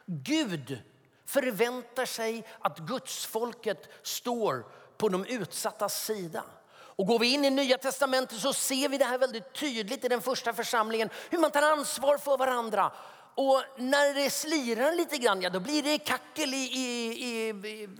Gud 0.06 0.78
förväntar 1.26 2.06
sig 2.06 2.46
att 2.60 2.78
Guds 2.78 3.26
folket 3.26 3.88
står 4.02 4.66
på 4.96 5.08
de 5.08 5.24
utsattas 5.24 6.04
sida. 6.04 6.44
Och 6.70 7.06
går 7.06 7.18
vi 7.18 7.32
in 7.32 7.44
i 7.44 7.50
Nya 7.50 7.78
Testamentet 7.78 8.40
så 8.40 8.52
ser 8.52 8.88
vi 8.88 8.98
det 8.98 9.04
här 9.04 9.18
väldigt 9.18 9.52
tydligt 9.52 10.04
i 10.04 10.08
den 10.08 10.20
första 10.20 10.52
församlingen. 10.52 11.10
Hur 11.30 11.38
man 11.38 11.50
tar 11.50 11.62
ansvar 11.62 12.18
för 12.18 12.36
varandra. 12.36 12.92
Och 13.38 13.62
när 13.76 14.14
det 14.14 14.30
slirar 14.30 14.92
lite 14.92 15.18
grann, 15.18 15.42
ja, 15.42 15.50
då 15.50 15.60
blir 15.60 15.82
det 15.82 15.98
kackel 15.98 16.54
i, 16.54 16.56
i, 16.56 17.08
i, 17.22 17.48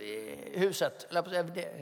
i 0.04 0.58
huset. 0.58 1.06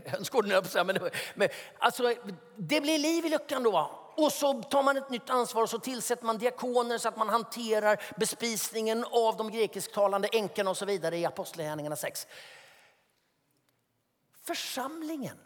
Hönsgården, 0.07 0.65
men, 0.87 0.99
men, 1.35 1.49
alltså, 1.79 2.15
det 2.57 2.81
blir 2.81 2.99
liv 2.99 3.27
i 3.27 3.29
luckan 3.29 3.63
då. 3.63 3.91
Och 4.17 4.33
så 4.33 4.63
tar 4.63 4.83
man 4.83 4.97
ett 4.97 5.11
nytt 5.11 5.31
ansvar 5.31 5.63
och 5.63 5.71
så 5.71 5.79
tillsätter 5.79 6.25
man 6.25 6.39
diakoner 6.39 6.99
så 6.99 7.09
att 7.09 7.17
man 7.17 7.29
hanterar 7.29 8.03
bespisningen 8.17 9.05
av 9.05 9.37
de 9.37 9.51
grekisktalande 9.51 10.29
änkorna 10.33 10.71
och 10.71 10.77
så 10.77 10.85
vidare 10.85 11.17
i 11.17 11.27
Apostlagärningarna 11.27 11.97
6. 11.97 12.27
Församlingen 14.43 15.39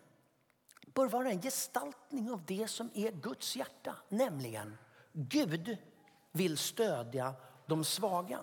bör 0.95 1.07
vara 1.07 1.31
en 1.31 1.43
gestaltning 1.43 2.31
av 2.31 2.45
det 2.47 2.71
som 2.71 2.91
är 2.95 3.13
Guds 3.13 3.57
hjärta. 3.57 3.97
Nämligen, 4.09 4.79
Gud 5.13 5.77
vill 6.33 6.59
stödja 6.59 7.35
de 7.71 7.85
svaga. 7.85 8.39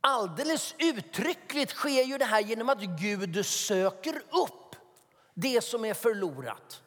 Alldeles 0.00 0.74
uttryckligt 0.78 1.72
sker 1.72 2.02
ju 2.02 2.18
det 2.18 2.24
här 2.24 2.40
genom 2.40 2.68
att 2.68 2.80
Gud 2.80 3.46
söker 3.46 4.16
upp 4.16 4.76
det 5.34 5.64
som 5.64 5.84
är 5.84 5.94
förlorat. 5.94 6.82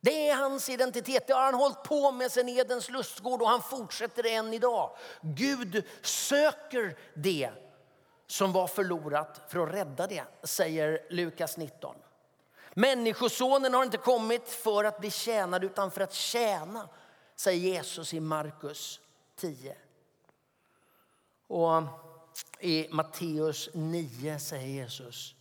Det 0.00 0.28
är 0.28 0.34
hans 0.34 0.68
identitet. 0.68 1.26
Det 1.26 1.32
har 1.32 1.44
han 1.44 1.54
hållit 1.54 1.82
på 1.82 2.12
med 2.12 2.32
sen 2.32 2.48
Edens 2.48 2.90
lustgård 2.90 3.42
och 3.42 3.48
han 3.48 3.62
fortsätter 3.62 4.26
än 4.26 4.54
idag. 4.54 4.96
Gud 5.20 5.84
söker 6.02 6.98
det 7.14 7.50
som 8.26 8.52
var 8.52 8.66
förlorat 8.66 9.40
för 9.48 9.66
att 9.66 9.74
rädda 9.74 10.06
det, 10.06 10.24
säger 10.42 11.06
Lukas 11.10 11.56
19. 11.56 11.96
Människosonen 12.74 13.74
har 13.74 13.82
inte 13.82 13.96
kommit 13.96 14.48
för 14.48 14.84
att 14.84 15.00
bli 15.00 15.10
tjänad 15.10 15.64
utan 15.64 15.90
för 15.90 16.00
att 16.00 16.14
tjäna, 16.14 16.88
säger 17.40 17.72
Jesus 17.72 18.14
i 18.14 18.20
Markus 18.20 19.00
10. 19.36 19.76
Och 21.46 21.82
i 22.60 22.88
Matteus 22.90 23.68
9 23.74 24.38
säger 24.38 24.66
Jesus, 24.66 25.34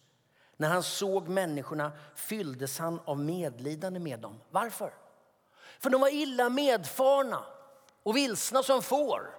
när 0.58 0.70
han 0.70 0.84
såg 0.84 1.28
människorna 1.28 1.92
fylldes 2.16 2.80
han 2.80 3.00
av 3.06 3.20
medlidande 3.20 4.00
med 4.00 4.20
dem. 4.20 4.40
Varför? 4.50 4.94
För 5.80 5.90
de 5.90 6.02
var 6.02 6.14
illa 6.14 6.50
medfarna 6.50 7.44
och 8.04 8.18
vilsna 8.18 8.64
som 8.64 8.82
får. 8.82 9.38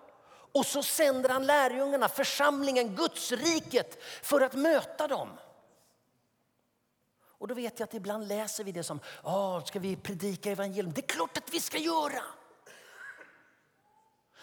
Och 0.53 0.67
så 0.67 0.83
sänder 0.83 1.29
han 1.29 1.47
lärjungarna, 1.47 2.09
församlingen, 2.09 2.97
Guds 2.97 3.33
riket 3.33 3.99
för 4.03 4.41
att 4.41 4.55
möta 4.55 5.09
dem. 5.09 5.29
Och 7.23 7.49
då 7.49 7.55
vet 7.55 7.81
jag 7.81 7.87
att 7.87 7.95
ibland 7.95 8.29
läser 8.29 8.65
vi 8.65 8.73
det 8.73 8.85
som, 8.85 9.01
ja, 9.25 9.63
ska 9.67 9.79
vi 9.79 9.97
predika 9.97 10.51
evangelium? 10.51 10.93
Det 10.93 11.01
är 11.01 11.15
klart 11.17 11.39
att 11.39 11.55
vi 11.55 11.61
ska 11.61 11.79
göra. 11.79 12.23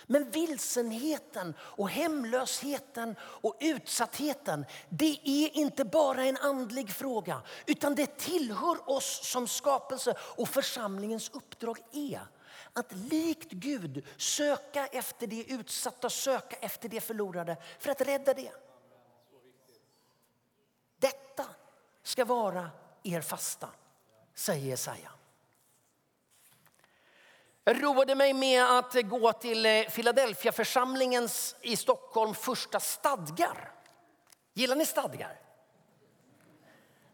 Men 0.10 0.32
vilsenheten 0.32 1.54
och 1.60 1.90
hemlösheten 1.90 3.16
och 3.22 3.58
utsattheten, 3.60 4.66
det 4.90 5.20
är 5.24 5.58
inte 5.58 5.86
bara 5.86 6.24
en 6.24 6.38
andlig 6.38 6.90
fråga, 6.90 7.42
utan 7.66 7.96
det 7.96 8.18
tillhör 8.18 8.90
oss 8.90 9.20
som 9.32 9.48
skapelse 9.48 10.16
och 10.20 10.50
församlingens 10.50 11.30
uppdrag 11.30 11.80
är 11.92 12.22
att 12.74 12.92
likt 12.92 13.52
Gud 13.52 14.06
söka 14.18 14.88
efter 14.88 15.28
det 15.28 15.44
utsatta, 15.44 16.10
söka 16.10 16.56
efter 16.56 16.90
det 16.90 17.02
förlorade 17.02 17.58
för 17.80 17.92
att 17.92 18.02
rädda 18.02 18.34
det. 18.34 18.52
Detta 21.00 21.46
ska 22.04 22.26
vara 22.26 22.70
er 23.04 23.22
fasta, 23.22 23.70
säger 24.34 24.66
Jesaja. 24.66 25.16
Jag 27.67 27.83
roade 27.83 28.15
mig 28.15 28.33
med 28.33 28.77
att 28.77 28.95
gå 29.09 29.33
till 29.33 29.65
eh, 29.65 29.81
Philadelphia 29.81 30.51
församlingens 30.51 31.55
i 31.62 31.75
Stockholm 31.75 32.33
första 32.33 32.79
stadgar. 32.79 33.71
Gillar 34.53 34.75
ni 34.75 34.86
stadgar? 34.86 35.39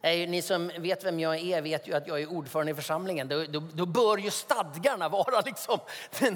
Ni 0.02 0.42
som 0.42 0.68
vet 0.68 1.04
vem 1.04 1.20
jag 1.20 1.40
är 1.40 1.62
vet 1.62 1.88
ju 1.88 1.94
att 1.94 2.08
jag 2.08 2.22
är 2.22 2.32
ordförande 2.32 2.72
i 2.72 2.76
församlingen. 2.76 3.28
Då, 3.28 3.46
då, 3.46 3.60
då 3.74 3.86
bör 3.86 4.18
ju 4.18 4.32
stadgarna 4.32 5.10
vara 5.10 5.42
liksom... 5.46 5.80
Nej, 6.22 6.30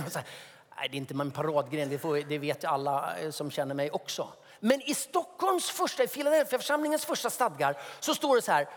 det 0.75 0.81
är 0.81 0.97
inte 0.97 1.13
min 1.13 1.31
paradgren, 1.31 1.89
det, 1.89 1.99
får, 1.99 2.17
det 2.29 2.37
vet 2.37 2.65
alla 2.65 3.17
eh, 3.17 3.31
som 3.31 3.51
känner 3.51 3.75
mig 3.75 3.91
också. 3.91 4.29
Men 4.59 4.81
i 4.81 4.93
Stockholms 4.93 5.69
första, 5.69 6.03
i 6.03 6.07
Philadelphia 6.07 6.59
församlingens 6.59 7.05
första 7.05 7.29
stadgar 7.29 7.77
så 7.99 8.15
står 8.15 8.35
det 8.35 8.41
så 8.41 8.51
här, 8.51 8.67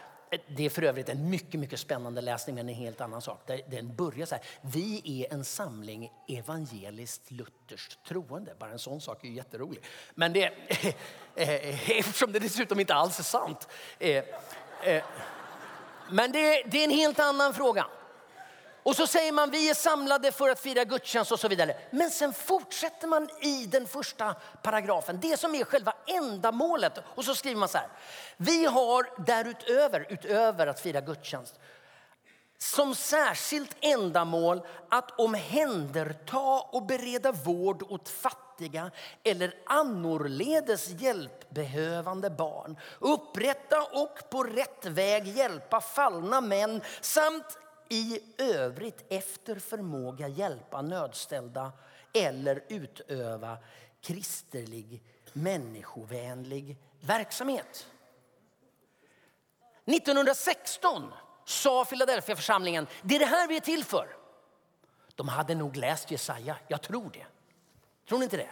det 0.47 0.67
är 0.67 0.71
för 0.71 0.83
övrigt 0.83 1.09
en 1.09 1.31
mycket, 1.31 1.61
mycket 1.61 1.81
spännande 1.81 2.21
läsning, 2.21 2.57
men 2.57 2.69
en 2.69 2.75
helt 2.75 3.01
annan 3.01 3.23
sak. 3.23 3.51
Den 3.67 3.97
börjar 3.97 4.27
så 4.27 4.35
här. 4.35 4.45
Vi 4.61 5.03
är 5.05 5.35
en 5.35 5.45
samling 5.45 6.13
evangeliskt 6.29 7.31
lutherskt 7.31 8.05
troende. 8.05 8.55
Bara 8.59 8.71
en 8.71 8.79
sån 8.79 9.01
sak 9.01 9.25
är 9.25 9.29
ju 9.29 9.35
jätterolig. 9.35 9.83
Men 10.15 10.33
det, 10.33 10.45
eh, 11.35 11.91
eftersom 11.99 12.33
det 12.33 12.39
dessutom 12.39 12.81
inte 12.81 12.95
alls 12.95 13.19
är 13.19 13.23
sant. 13.23 13.69
Eh, 13.99 14.25
eh, 14.85 15.05
men 16.11 16.33
det, 16.33 16.63
det 16.67 16.79
är 16.79 16.85
en 16.85 16.91
helt 16.91 17.19
annan 17.19 17.55
fråga. 17.55 17.87
Och 18.83 18.97
så 18.97 19.07
säger 19.07 19.33
man 19.33 19.51
vi 19.51 19.71
är 19.71 19.75
samlade 19.75 20.33
för 20.33 20.49
att 20.49 20.61
fira 20.61 20.85
gudstjänst 20.85 21.33
och 21.33 21.41
så 21.41 21.49
vidare. 21.49 21.77
Men 21.91 22.11
sen 22.11 22.33
fortsätter 22.33 23.09
man 23.09 23.29
i 23.41 23.67
den 23.67 23.87
första 23.87 24.35
paragrafen, 24.63 25.19
det 25.21 25.41
som 25.41 25.55
är 25.55 25.65
själva 25.65 25.93
ändamålet. 26.07 26.99
Och 27.05 27.25
så 27.25 27.35
skriver 27.35 27.61
man 27.61 27.69
så 27.69 27.79
här. 27.79 27.89
Vi 28.37 28.65
har 28.65 29.25
därutöver, 29.27 30.07
utöver 30.09 30.67
att 30.67 30.81
fira 30.81 31.01
gudstjänst, 31.01 31.55
som 32.59 32.95
särskilt 32.95 33.77
ändamål 33.81 34.67
att 34.89 35.21
omhänderta 35.21 36.61
och 36.73 36.87
bereda 36.87 37.33
vård 37.33 37.83
åt 37.83 38.09
fattiga 38.09 38.91
eller 39.25 39.55
annorledes 39.67 40.89
hjälpbehövande 40.89 42.31
barn. 42.31 42.77
Upprätta 42.99 43.83
och 43.83 44.31
på 44.31 44.45
rätt 44.45 44.87
väg 44.87 45.29
hjälpa 45.29 45.81
fallna 45.81 46.41
män 46.41 46.83
samt 47.01 47.59
i 47.93 48.21
övrigt 48.39 49.05
efter 49.09 49.59
förmåga 49.59 50.29
hjälpa 50.29 50.83
nödställda 50.83 51.73
eller 52.13 52.65
utöva 52.69 53.59
kristerlig, 54.01 55.03
människovänlig 55.33 56.77
verksamhet. 57.01 57.87
1916 59.85 61.13
sa 61.45 61.85
Philadelphia-församlingen, 61.85 62.87
det 63.03 63.15
är 63.15 63.19
det 63.19 63.27
här 63.27 63.49
vi 63.49 63.57
är 63.57 63.61
till 63.61 63.85
för. 63.85 64.17
De 65.15 65.29
hade 65.29 65.55
nog 65.55 65.77
läst 65.77 66.11
Jesaja, 66.11 66.57
jag 66.69 66.83
tror 66.83 67.11
det. 67.13 67.27
Tror 68.09 68.19
ni 68.19 68.25
inte 68.25 68.37
det? 68.37 68.51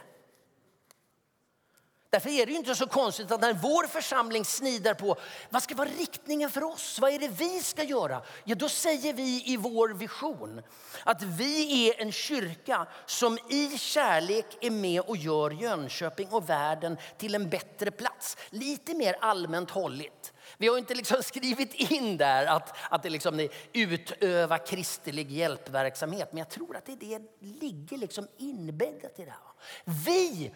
Därför 2.11 2.31
är 2.31 2.47
det 2.47 2.53
inte 2.53 2.75
så 2.75 2.87
konstigt 2.87 3.31
att 3.31 3.41
när 3.41 3.53
vår 3.53 3.87
församling 3.87 4.45
snidar 4.45 4.95
på 4.95 5.17
vad 5.51 5.63
ska 5.63 5.75
vara 5.75 5.89
riktningen 5.89 6.51
för 6.51 6.65
oss, 6.65 6.99
vad 7.01 7.13
är 7.13 7.19
det 7.19 7.29
vi 7.29 7.63
ska 7.63 7.83
göra? 7.83 8.23
Ja, 8.45 8.55
då 8.55 8.69
säger 8.69 9.13
vi 9.13 9.43
i 9.47 9.57
vår 9.57 9.89
vision 9.89 10.63
att 11.05 11.23
vi 11.23 11.89
är 11.89 12.01
en 12.01 12.13
kyrka 12.13 12.87
som 13.07 13.39
i 13.49 13.79
kärlek 13.79 14.47
är 14.61 14.71
med 14.71 15.01
och 15.01 15.17
gör 15.17 15.51
Jönköping 15.51 16.29
och 16.29 16.49
världen 16.49 16.97
till 17.19 17.35
en 17.35 17.51
bättre 17.51 17.91
plats. 17.91 18.37
Lite 18.51 18.95
mer 18.95 19.17
allmänt 19.21 19.71
hålligt. 19.71 20.33
Vi 20.57 20.69
har 20.69 20.79
inte 20.79 20.95
liksom 20.95 21.23
skrivit 21.23 21.75
in 21.75 22.17
där 22.17 22.47
att, 22.47 22.77
att 22.91 23.03
det 23.03 23.11
liksom 23.11 23.41
är 23.41 23.49
utöva 23.73 24.59
kristlig 24.59 25.31
hjälpverksamhet. 25.31 26.33
Men 26.33 26.39
jag 26.39 26.49
tror 26.51 26.77
att 26.77 26.87
det, 26.87 26.95
det 26.95 27.23
ligger 27.41 27.97
liksom 27.97 28.29
inbäddat 28.39 29.19
i 29.19 29.25
det 29.25 29.31
här. 29.31 29.95
Vi 30.05 30.53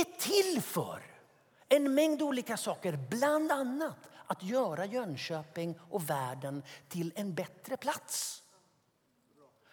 är 0.00 0.18
till 0.18 0.62
för 0.62 1.02
en 1.68 1.94
mängd 1.94 2.22
olika 2.22 2.56
saker. 2.56 2.98
Bland 3.10 3.52
annat 3.52 3.96
att 4.26 4.42
göra 4.42 4.84
Jönköping 4.84 5.78
och 5.90 6.10
världen 6.10 6.62
till 6.88 7.12
en 7.16 7.34
bättre 7.34 7.76
plats. 7.76 8.42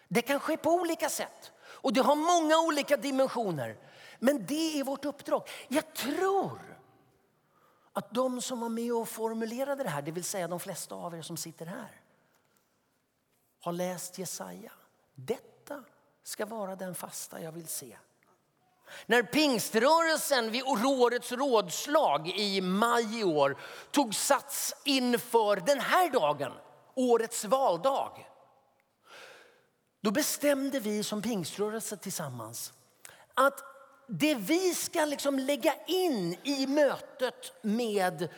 Det 0.08 0.22
kan 0.22 0.40
ske 0.40 0.56
på 0.56 0.70
olika 0.70 1.08
sätt 1.08 1.52
och 1.60 1.92
det 1.92 2.00
har 2.00 2.16
många 2.16 2.58
olika 2.58 2.96
dimensioner. 2.96 3.76
Men 4.18 4.46
det 4.46 4.80
är 4.80 4.84
vårt 4.84 5.04
uppdrag. 5.04 5.48
Jag 5.68 5.94
tror 5.94 6.80
att 7.92 8.14
de 8.14 8.40
som 8.40 8.60
var 8.60 8.68
med 8.68 8.92
och 8.92 9.08
formulerade 9.08 9.82
det 9.82 9.90
här, 9.90 10.02
det 10.02 10.10
vill 10.10 10.24
säga 10.24 10.48
de 10.48 10.60
flesta 10.60 10.94
av 10.94 11.14
er 11.14 11.22
som 11.22 11.36
sitter 11.36 11.66
här, 11.66 12.00
har 13.60 13.72
läst 13.72 14.18
Jesaja. 14.18 14.72
Detta 15.14 15.84
ska 16.22 16.46
vara 16.46 16.76
den 16.76 16.94
fasta 16.94 17.42
jag 17.42 17.52
vill 17.52 17.66
se. 17.66 17.96
När 19.06 19.22
pingströrelsen 19.22 20.50
vid 20.50 20.62
årets 20.66 21.32
rådslag 21.32 22.28
i 22.28 22.60
maj 22.60 23.20
i 23.20 23.24
år 23.24 23.56
tog 23.90 24.14
sats 24.14 24.74
inför 24.84 25.56
den 25.56 25.80
här 25.80 26.10
dagen, 26.10 26.52
årets 26.94 27.44
valdag. 27.44 28.26
Då 30.00 30.10
bestämde 30.10 30.80
vi 30.80 31.02
som 31.02 31.22
pingströrelse 31.22 31.96
tillsammans 31.96 32.72
att 33.34 33.62
det 34.06 34.34
vi 34.34 34.74
ska 34.74 35.04
liksom 35.04 35.38
lägga 35.38 35.74
in 35.86 36.36
i 36.42 36.66
mötet 36.66 37.52
med, 37.62 38.28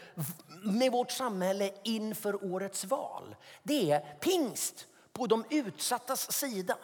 med 0.62 0.92
vårt 0.92 1.10
samhälle 1.10 1.72
inför 1.84 2.44
årets 2.44 2.84
val, 2.84 3.36
det 3.62 3.90
är 3.90 4.00
pingst 4.20 4.86
på 5.12 5.26
de 5.26 5.44
utsattas 5.50 6.32
sida. 6.32 6.76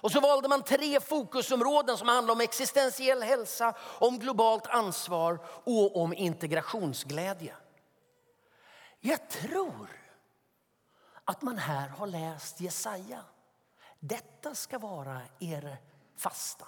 Och 0.00 0.12
så 0.12 0.20
valde 0.20 0.48
man 0.48 0.62
tre 0.62 1.00
fokusområden 1.00 1.98
som 1.98 2.08
handlar 2.08 2.34
om 2.34 2.40
existentiell 2.40 3.22
hälsa, 3.22 3.74
om 3.80 4.18
globalt 4.18 4.66
ansvar 4.66 5.38
och 5.64 5.96
om 5.96 6.12
integrationsglädje. 6.12 7.56
Jag 9.00 9.30
tror 9.30 9.88
att 11.24 11.42
man 11.42 11.58
här 11.58 11.88
har 11.88 12.06
läst 12.06 12.60
Jesaja. 12.60 13.24
Detta 14.00 14.54
ska 14.54 14.78
vara 14.78 15.20
er 15.38 15.76
fasta. 16.16 16.66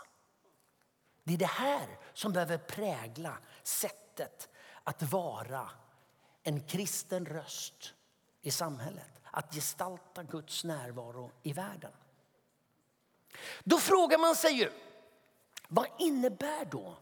Det 1.24 1.34
är 1.34 1.38
det 1.38 1.46
här 1.46 1.98
som 2.12 2.32
behöver 2.32 2.58
prägla 2.58 3.38
sättet 3.62 4.48
att 4.84 5.02
vara 5.02 5.70
en 6.42 6.60
kristen 6.60 7.26
röst 7.26 7.94
i 8.42 8.50
samhället. 8.50 9.20
Att 9.30 9.54
gestalta 9.54 10.22
Guds 10.22 10.64
närvaro 10.64 11.30
i 11.42 11.52
världen. 11.52 11.92
Då 13.64 13.79
frågar 13.79 14.18
man 14.18 14.37
sig 14.37 14.53
ju, 14.53 14.72
vad 15.68 15.87
innebär 15.98 16.64
då 16.64 16.96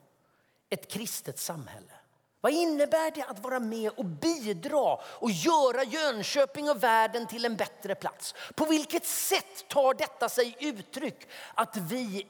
ett 0.70 0.88
kristet 0.88 1.38
samhälle? 1.38 1.92
Vad 2.40 2.53
innebär 2.53 3.11
det 3.11 3.22
att 3.22 3.38
vara 3.38 3.61
med 3.61 3.90
och 3.90 4.05
bidra 4.05 4.99
och 5.03 5.31
göra 5.31 5.85
Jönköping 5.85 6.70
och 6.70 6.83
världen 6.83 7.27
till 7.27 7.44
en 7.44 7.57
bättre 7.57 7.94
plats? 7.94 8.35
På 8.55 8.64
vilket 8.64 9.07
sätt 9.07 9.68
tar 9.68 9.94
detta 9.94 10.29
sig 10.29 10.57
uttryck 10.61 11.29
att 11.55 11.77
vi 11.77 12.27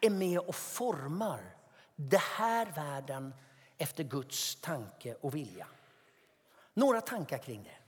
är 0.00 0.10
med 0.10 0.38
och 0.38 0.54
formar 0.54 1.56
den 1.96 2.20
här 2.20 2.66
världen 2.66 3.34
efter 3.78 4.04
Guds 4.04 4.56
tanke 4.56 5.14
och 5.20 5.34
vilja? 5.34 5.66
Några 6.74 7.00
tankar 7.00 7.38
kring 7.38 7.64
det. 7.64 7.85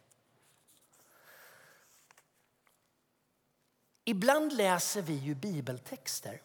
Ibland 4.09 4.53
läser 4.53 5.03
vi 5.03 5.15
ju 5.15 5.35
bibeltexter 5.35 6.41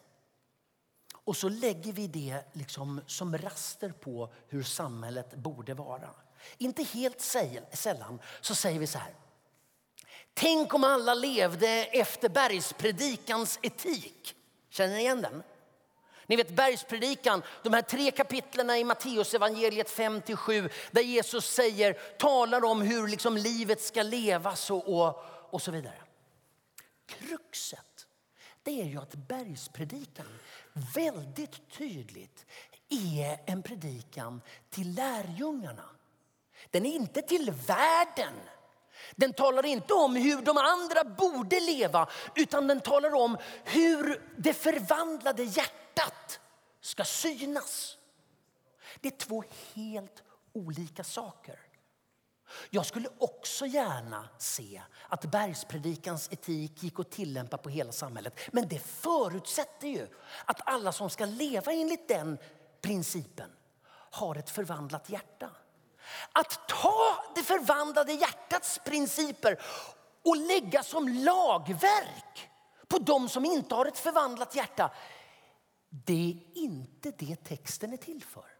och 1.14 1.36
så 1.36 1.48
lägger 1.48 1.92
vi 1.92 2.06
det 2.06 2.38
liksom 2.52 3.00
som 3.06 3.38
raster 3.38 3.88
på 3.88 4.32
hur 4.48 4.62
samhället 4.62 5.34
borde 5.34 5.74
vara. 5.74 6.10
Inte 6.58 6.82
helt 6.82 7.20
sällan 7.72 8.18
så 8.40 8.54
säger 8.54 8.80
vi 8.80 8.86
så 8.86 8.98
här. 8.98 9.14
Tänk 10.34 10.74
om 10.74 10.84
alla 10.84 11.14
levde 11.14 11.68
efter 11.84 12.28
bergspredikans 12.28 13.58
etik. 13.62 14.34
Känner 14.70 14.94
ni 14.94 15.00
igen 15.00 15.22
den? 15.22 15.42
Ni 16.26 16.36
vet 16.36 16.56
bergspredikan, 16.56 17.42
de 17.62 17.72
här 17.72 17.82
tre 17.82 18.10
kapitlen 18.10 18.70
i 18.70 18.84
Matteusevangeliet 18.84 19.90
5-7 19.90 20.70
där 20.90 21.02
Jesus 21.02 21.46
säger, 21.46 21.92
talar 22.18 22.64
om 22.64 22.82
hur 22.82 23.08
liksom 23.08 23.36
livet 23.36 23.82
ska 23.82 24.02
levas 24.02 24.70
och, 24.70 24.88
och, 24.88 25.24
och 25.50 25.62
så 25.62 25.70
vidare. 25.70 26.03
Kruxet 27.06 28.06
det 28.64 28.80
är 28.80 28.84
ju 28.84 28.98
att 28.98 29.14
bergspredikan 29.14 30.38
väldigt 30.94 31.70
tydligt 31.70 32.46
är 32.88 33.40
en 33.46 33.62
predikan 33.62 34.40
till 34.70 34.94
lärjungarna. 34.94 35.88
Den 36.70 36.86
är 36.86 36.94
inte 36.94 37.22
till 37.22 37.50
världen. 37.50 38.34
Den 39.16 39.32
talar 39.32 39.66
inte 39.66 39.94
om 39.94 40.16
hur 40.16 40.42
de 40.42 40.56
andra 40.58 41.04
borde 41.04 41.60
leva 41.60 42.08
utan 42.34 42.66
den 42.66 42.80
talar 42.80 43.14
om 43.14 43.36
hur 43.64 44.22
det 44.36 44.54
förvandlade 44.54 45.42
hjärtat 45.42 46.40
ska 46.80 47.04
synas. 47.04 47.98
Det 49.00 49.08
är 49.08 49.18
två 49.18 49.44
helt 49.74 50.22
olika 50.52 51.04
saker. 51.04 51.58
Jag 52.70 52.86
skulle 52.86 53.08
också 53.18 53.66
gärna 53.66 54.28
se 54.38 54.82
att 55.08 55.24
bergspredikans 55.24 56.32
etik 56.32 56.82
gick 56.82 57.00
att 57.00 57.10
tillämpa 57.10 57.58
på 57.58 57.68
hela 57.68 57.92
samhället. 57.92 58.38
Men 58.52 58.68
det 58.68 58.78
förutsätter 58.78 59.88
ju 59.88 60.08
att 60.44 60.60
alla 60.68 60.92
som 60.92 61.10
ska 61.10 61.24
leva 61.24 61.72
enligt 61.72 62.08
den 62.08 62.38
principen 62.80 63.50
har 64.10 64.36
ett 64.36 64.50
förvandlat 64.50 65.10
hjärta. 65.10 65.50
Att 66.32 66.68
ta 66.68 67.24
det 67.34 67.42
förvandlade 67.42 68.12
hjärtats 68.12 68.80
principer 68.84 69.62
och 70.24 70.36
lägga 70.36 70.82
som 70.82 71.08
lagverk 71.08 72.50
på 72.88 72.98
de 72.98 73.28
som 73.28 73.44
inte 73.44 73.74
har 73.74 73.86
ett 73.86 73.98
förvandlat 73.98 74.56
hjärta. 74.56 74.90
Det 75.88 76.12
är 76.12 76.58
inte 76.58 77.10
det 77.10 77.36
texten 77.36 77.92
är 77.92 77.96
till 77.96 78.24
för. 78.24 78.53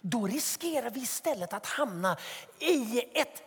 Då 0.00 0.26
riskerar 0.26 0.90
vi 0.90 1.00
istället 1.00 1.52
att 1.52 1.66
hamna 1.66 2.16
i 2.58 3.02
ett 3.14 3.42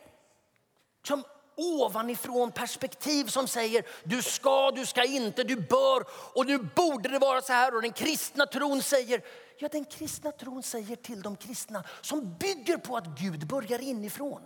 som 1.04 1.24
ovanifrån 1.56 2.52
perspektiv 2.52 3.26
som 3.26 3.48
säger 3.48 3.86
du 4.04 4.22
ska, 4.22 4.72
du 4.72 4.86
ska 4.86 5.04
inte, 5.04 5.44
du 5.44 5.56
bör 5.56 6.06
och 6.10 6.46
nu 6.46 6.58
borde 6.58 7.10
det 7.10 7.20
vara 7.20 7.42
så 7.42 7.54
här. 7.54 7.76
Och 7.76 7.82
den 7.82 7.94
kristna 7.94 8.46
tron 8.46 8.82
säger, 8.82 9.22
ja 9.60 9.68
den 9.72 9.86
kristna 9.86 10.32
tron 10.32 10.64
säger 10.64 10.96
till 10.96 11.22
de 11.22 11.36
kristna 11.36 11.84
som 12.02 12.38
bygger 12.38 12.78
på 12.78 12.98
att 12.98 13.06
Gud 13.06 13.48
börjar 13.48 13.80
inifrån. 13.80 14.42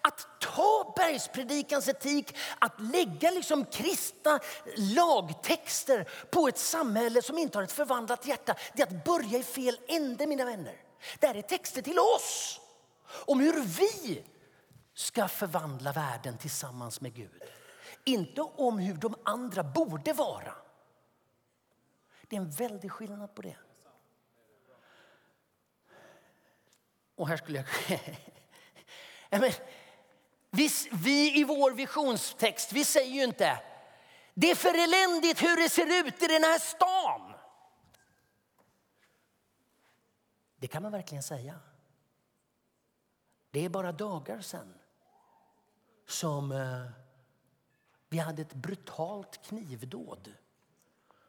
Att 0.00 0.26
ta 0.40 0.94
bergspredikans 0.96 1.88
etik, 1.88 2.36
att 2.58 2.80
lägga 2.80 3.30
liksom 3.30 3.64
kristna 3.64 4.40
lagtexter 4.76 6.08
på 6.30 6.48
ett 6.48 6.58
samhälle 6.58 7.22
som 7.22 7.38
inte 7.38 7.58
har 7.58 7.62
ett 7.62 7.72
förvandlat 7.72 8.26
hjärta, 8.26 8.54
det 8.74 8.82
är 8.82 8.86
att 8.86 9.04
börja 9.04 9.38
i 9.38 9.42
fel 9.42 9.78
ände 9.88 10.26
mina 10.26 10.44
vänner. 10.44 10.76
Det 11.18 11.26
här 11.26 11.34
är 11.34 11.42
texter 11.42 11.82
till 11.82 11.98
oss 11.98 12.60
om 13.26 13.40
hur 13.40 13.60
vi 13.60 14.24
ska 14.94 15.28
förvandla 15.28 15.92
världen 15.92 16.38
tillsammans 16.38 17.00
med 17.00 17.14
Gud. 17.14 17.42
Inte 18.04 18.40
om 18.40 18.78
hur 18.78 18.94
de 18.94 19.14
andra 19.24 19.62
borde 19.62 20.12
vara. 20.12 20.54
Det 22.28 22.36
är 22.36 22.40
en 22.40 22.50
väldig 22.50 22.92
skillnad 22.92 23.34
på 23.34 23.42
det. 23.42 23.56
Och 27.14 27.28
här 27.28 27.36
skulle 27.36 27.58
jag... 27.58 27.66
men, 29.40 29.52
vi, 30.50 30.68
vi 30.92 31.40
i 31.40 31.44
vår 31.44 31.72
visionstext 31.72 32.72
vi 32.72 32.84
säger 32.84 33.12
ju 33.12 33.24
inte 33.24 33.62
det 34.34 34.50
är 34.50 34.54
för 34.54 34.74
eländigt 34.74 35.42
hur 35.42 35.56
det 35.56 35.68
ser 35.68 36.06
ut 36.06 36.22
i 36.22 36.26
den 36.26 36.42
här 36.42 36.58
stan. 36.58 37.32
Det 40.56 40.66
kan 40.66 40.82
man 40.82 40.92
verkligen 40.92 41.22
säga. 41.22 41.60
Det 43.50 43.64
är 43.64 43.68
bara 43.68 43.92
dagar 43.92 44.40
sen 44.40 44.74
som 46.06 46.52
eh, 46.52 46.90
vi 48.08 48.18
hade 48.18 48.42
ett 48.42 48.54
brutalt 48.54 49.42
knivdåd 49.42 50.34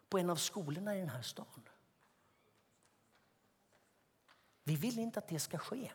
på 0.10 0.18
en 0.18 0.30
av 0.30 0.36
skolorna 0.36 0.96
i 0.96 1.00
den 1.00 1.10
här 1.10 1.22
stan. 1.22 1.70
Vi 4.64 4.76
vill 4.76 5.00
inte 5.00 5.20
att 5.20 5.28
det 5.28 5.40
ska 5.40 5.58
ske. 5.58 5.92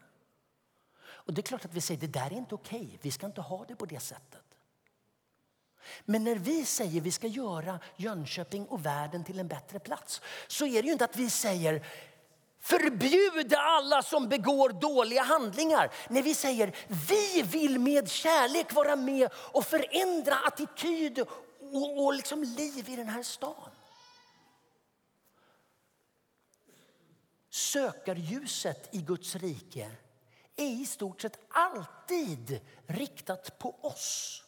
Och 1.11 1.35
det 1.35 1.41
är 1.41 1.43
klart 1.43 1.65
att 1.65 1.75
vi 1.75 1.81
säger 1.81 2.01
det 2.01 2.07
där 2.07 2.27
är 2.27 2.37
inte 2.37 2.55
okej. 2.55 2.81
Okay. 2.87 2.99
Vi 3.03 3.11
ska 3.11 3.27
inte 3.27 3.41
ha 3.41 3.65
det 3.65 3.77
på 3.77 3.87
det 3.87 4.01
sättet. 4.01 4.43
Men 6.05 6.25
när 6.25 6.35
vi 6.35 6.65
säger 6.65 7.01
vi 7.01 7.13
ska 7.13 7.27
göra 7.27 7.81
Jönköping 7.97 8.67
och 8.67 8.87
världen 8.87 9.25
till 9.25 9.39
en 9.39 9.49
bättre 9.49 9.79
plats 9.79 10.21
så 10.49 10.67
är 10.67 10.83
det 10.83 10.87
ju 10.87 10.93
inte 10.93 11.05
att 11.05 11.17
vi 11.17 11.31
säger 11.31 11.87
Förbjud 12.61 13.55
alla 13.55 14.03
som 14.03 14.29
begår 14.29 14.69
dåliga 14.69 15.23
handlingar. 15.23 15.93
När 16.09 16.23
vi 16.23 16.35
säger 16.35 16.77
vi 17.09 17.43
vill 17.43 17.79
med 17.79 18.11
kärlek 18.11 18.73
vara 18.73 18.97
med 18.97 19.29
och 19.35 19.65
förändra 19.65 20.35
attityd 20.35 21.19
och, 21.73 22.05
och 22.05 22.15
liksom 22.15 22.43
liv 22.43 22.89
i 22.89 22.97
den 22.97 23.09
här 23.09 23.23
stan. 23.23 23.71
Sökarljuset 27.51 28.95
i 28.95 28.99
Guds 28.99 29.37
rike 29.37 29.91
är 30.59 30.83
i 30.83 30.87
stort 30.87 31.21
sett 31.21 31.39
alltid 31.49 32.61
riktat 32.87 33.59
på 33.59 33.75
oss 33.81 34.43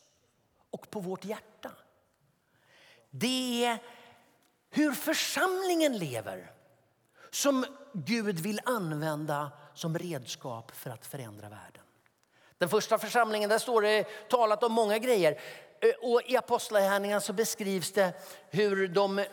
och 0.71 0.91
på 0.91 1.01
vårt 1.01 1.25
hjärta. 1.25 1.71
Det 3.11 3.65
är 3.65 3.79
hur 4.71 4.93
församlingen 4.93 5.99
lever 5.99 6.53
som 7.31 7.65
Gud 7.93 8.41
vill 8.41 8.61
använda 8.65 9.53
som 9.75 9.99
redskap 9.99 10.77
för 10.77 10.91
att 10.91 11.07
förändra 11.07 11.49
världen. 11.49 11.83
Den 12.59 12.69
första 12.69 12.99
församlingen 12.99 13.51
där 13.51 13.59
står 13.59 13.83
det 13.83 14.05
talat 14.29 14.63
om 14.63 14.73
många 14.73 14.99
grejer. 14.99 15.41
Eh, 15.81 16.11
och 16.11 16.23
I 16.27 16.37
Apostlagärningarna 16.37 17.21
så 17.21 17.33
beskrivs 17.33 17.93
det 17.93 18.13
hur 18.51 18.89
de, 18.89 19.25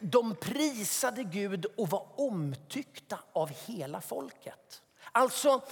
de 0.00 0.34
prisade 0.34 1.24
Gud 1.24 1.66
och 1.76 1.88
var 1.88 2.06
omtyckta 2.16 3.18
av 3.32 3.50
hela 3.66 4.00
folket. 4.00 4.82
Alltså, 5.12 5.62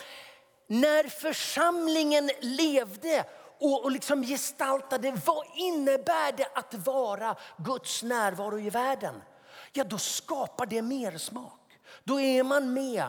när 0.70 1.09
församlingen 1.09 2.30
levde 2.40 3.24
och, 3.59 3.85
och 3.85 3.90
liksom 3.90 4.22
gestaltade 4.22 5.20
vad 5.26 5.46
innebär 5.54 6.33
det 6.33 6.46
att 6.54 6.74
vara 6.74 7.37
Guds 7.56 8.02
närvaro 8.02 8.59
i 8.59 8.70
världen? 8.70 9.22
Ja, 9.72 9.85
då 9.85 9.98
skapar 9.98 10.66
det 10.66 10.83
mer 10.83 11.18
smak. 11.18 11.78
Då 12.04 12.20
är 12.20 12.42
man 12.42 12.72
med 12.72 13.04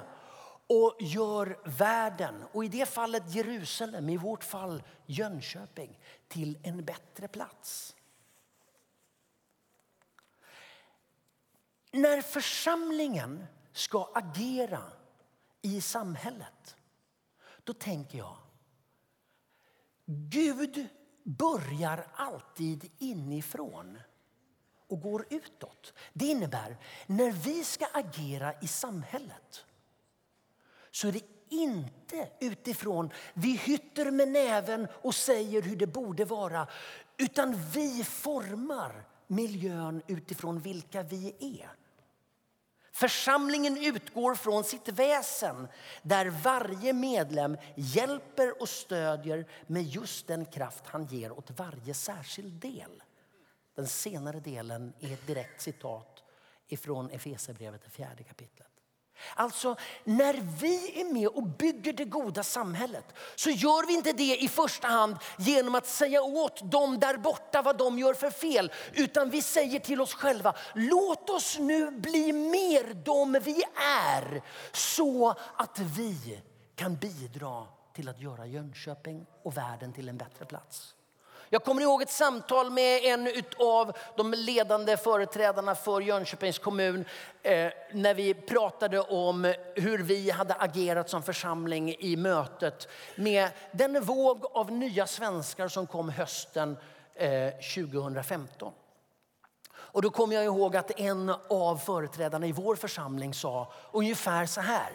och 0.68 0.96
gör 1.00 1.60
världen, 1.64 2.44
och 2.52 2.66
i 2.66 2.68
det 2.68 2.86
fallet 2.86 3.36
Jerusalem, 3.36 4.10
i 4.10 4.18
vårt 4.18 4.44
fall 4.44 4.84
Jönköping, 5.06 6.00
till 6.28 6.58
en 6.64 6.86
bättre 6.86 7.28
plats. 7.28 7.96
När 11.92 12.22
församlingen 12.22 13.46
ska 13.74 14.12
agera 14.14 14.84
i 15.62 15.82
samhället, 15.82 16.76
då 17.72 17.76
tänker 17.76 18.18
jag 18.18 18.38
Gud 20.06 20.88
börjar 21.24 22.08
alltid 22.14 22.92
inifrån 22.98 23.98
och 24.88 25.02
går 25.02 25.26
utåt. 25.30 25.94
Det 26.14 26.26
innebär 26.26 26.78
när 27.08 27.32
vi 27.32 27.64
ska 27.64 27.86
agera 27.94 28.54
i 28.62 28.68
samhället 28.68 29.66
så 30.92 31.08
är 31.08 31.12
det 31.12 31.22
inte 31.50 32.30
utifrån 32.40 33.10
vi 33.34 33.56
hytter 33.58 34.12
med 34.12 34.28
näven 34.28 34.88
och 35.02 35.16
säger 35.16 35.62
hur 35.62 35.76
det 35.76 35.88
borde 35.88 36.26
vara 36.26 36.68
utan 37.18 37.56
vi 37.74 38.04
formar 38.04 39.08
miljön 39.28 40.02
utifrån 40.08 40.60
vilka 40.60 41.04
vi 41.04 41.36
är. 41.60 41.81
Församlingen 42.92 43.78
utgår 43.78 44.36
från 44.36 44.64
sitt 44.64 44.90
väsen 44.90 45.68
där 46.02 46.26
varje 46.26 46.94
medlem 46.94 47.58
hjälper 47.76 48.62
och 48.62 48.70
stödjer 48.70 49.46
med 49.68 49.84
just 49.84 50.28
den 50.28 50.46
kraft 50.46 50.88
han 50.88 51.06
ger 51.06 51.32
åt 51.32 51.52
varje 51.60 51.94
särskild 51.94 52.54
del. 52.54 53.04
Den 53.76 53.88
senare 53.88 54.40
delen 54.40 54.94
är 55.00 55.14
ett 55.14 55.28
direkt 55.28 55.62
citat 55.62 56.24
ifrån 56.68 57.10
Efesierbrevet, 57.10 57.82
det 57.84 57.90
fjärde 57.90 58.24
kapitlet. 58.24 58.71
Alltså, 59.36 59.76
när 60.04 60.34
vi 60.34 61.02
är 61.02 61.14
med 61.14 61.28
och 61.28 61.44
bygger 61.44 61.94
det 61.94 62.06
goda 62.06 62.44
samhället 62.44 63.06
så 63.36 63.50
gör 63.50 63.88
vi 63.88 63.94
inte 63.94 64.14
det 64.14 64.44
i 64.44 64.48
första 64.48 64.88
hand 64.88 65.18
genom 65.38 65.76
att 65.76 65.88
säga 65.88 66.22
åt 66.22 66.72
dem 66.72 67.00
där 67.00 67.18
borta 67.18 67.62
vad 67.62 67.78
de 67.78 68.00
gör 68.00 68.14
för 68.14 68.30
fel. 68.30 68.72
Utan 68.94 69.30
vi 69.30 69.42
säger 69.42 69.80
till 69.80 70.02
oss 70.02 70.14
själva, 70.14 70.56
låt 70.74 71.30
oss 71.30 71.58
nu 71.60 71.92
bli 71.92 72.34
mer 72.34 72.94
de 72.94 73.40
vi 73.44 73.64
är 74.10 74.42
så 74.72 75.30
att 75.56 75.80
vi 75.80 76.42
kan 76.76 76.96
bidra 76.96 77.68
till 77.94 78.10
att 78.10 78.20
göra 78.20 78.46
Jönköping 78.46 79.26
och 79.44 79.58
världen 79.58 79.94
till 79.94 80.10
en 80.10 80.18
bättre 80.18 80.46
plats. 80.46 80.96
Jag 81.54 81.64
kommer 81.64 81.82
ihåg 81.82 82.02
ett 82.02 82.12
samtal 82.12 82.70
med 82.70 83.04
en 83.04 83.30
av 83.60 83.98
de 84.16 84.34
ledande 84.34 84.98
företrädarna 84.98 85.76
för 85.76 86.02
Jönköpings 86.02 86.60
kommun 86.60 87.06
eh, 87.44 87.72
när 87.92 88.14
vi 88.14 88.34
pratade 88.34 89.00
om 89.00 89.54
hur 89.76 89.98
vi 89.98 90.30
hade 90.30 90.54
agerat 90.54 91.10
som 91.10 91.24
församling 91.24 91.96
i 92.00 92.16
mötet 92.16 92.88
med 93.16 93.50
den 93.72 94.04
våg 94.04 94.46
av 94.46 94.72
nya 94.72 95.08
svenskar 95.08 95.68
som 95.68 95.88
kom 95.88 96.10
hösten 96.10 96.78
eh, 97.16 97.50
2015. 97.76 98.74
Och 99.74 100.02
då 100.02 100.10
kommer 100.10 100.36
jag 100.36 100.46
ihåg 100.46 100.76
att 100.76 101.00
en 101.00 101.34
av 101.50 101.78
företrädarna 101.78 102.48
i 102.48 102.52
vår 102.52 102.76
församling 102.76 103.34
sa 103.34 103.74
ungefär 103.92 104.46
så 104.46 104.62
här. 104.62 104.92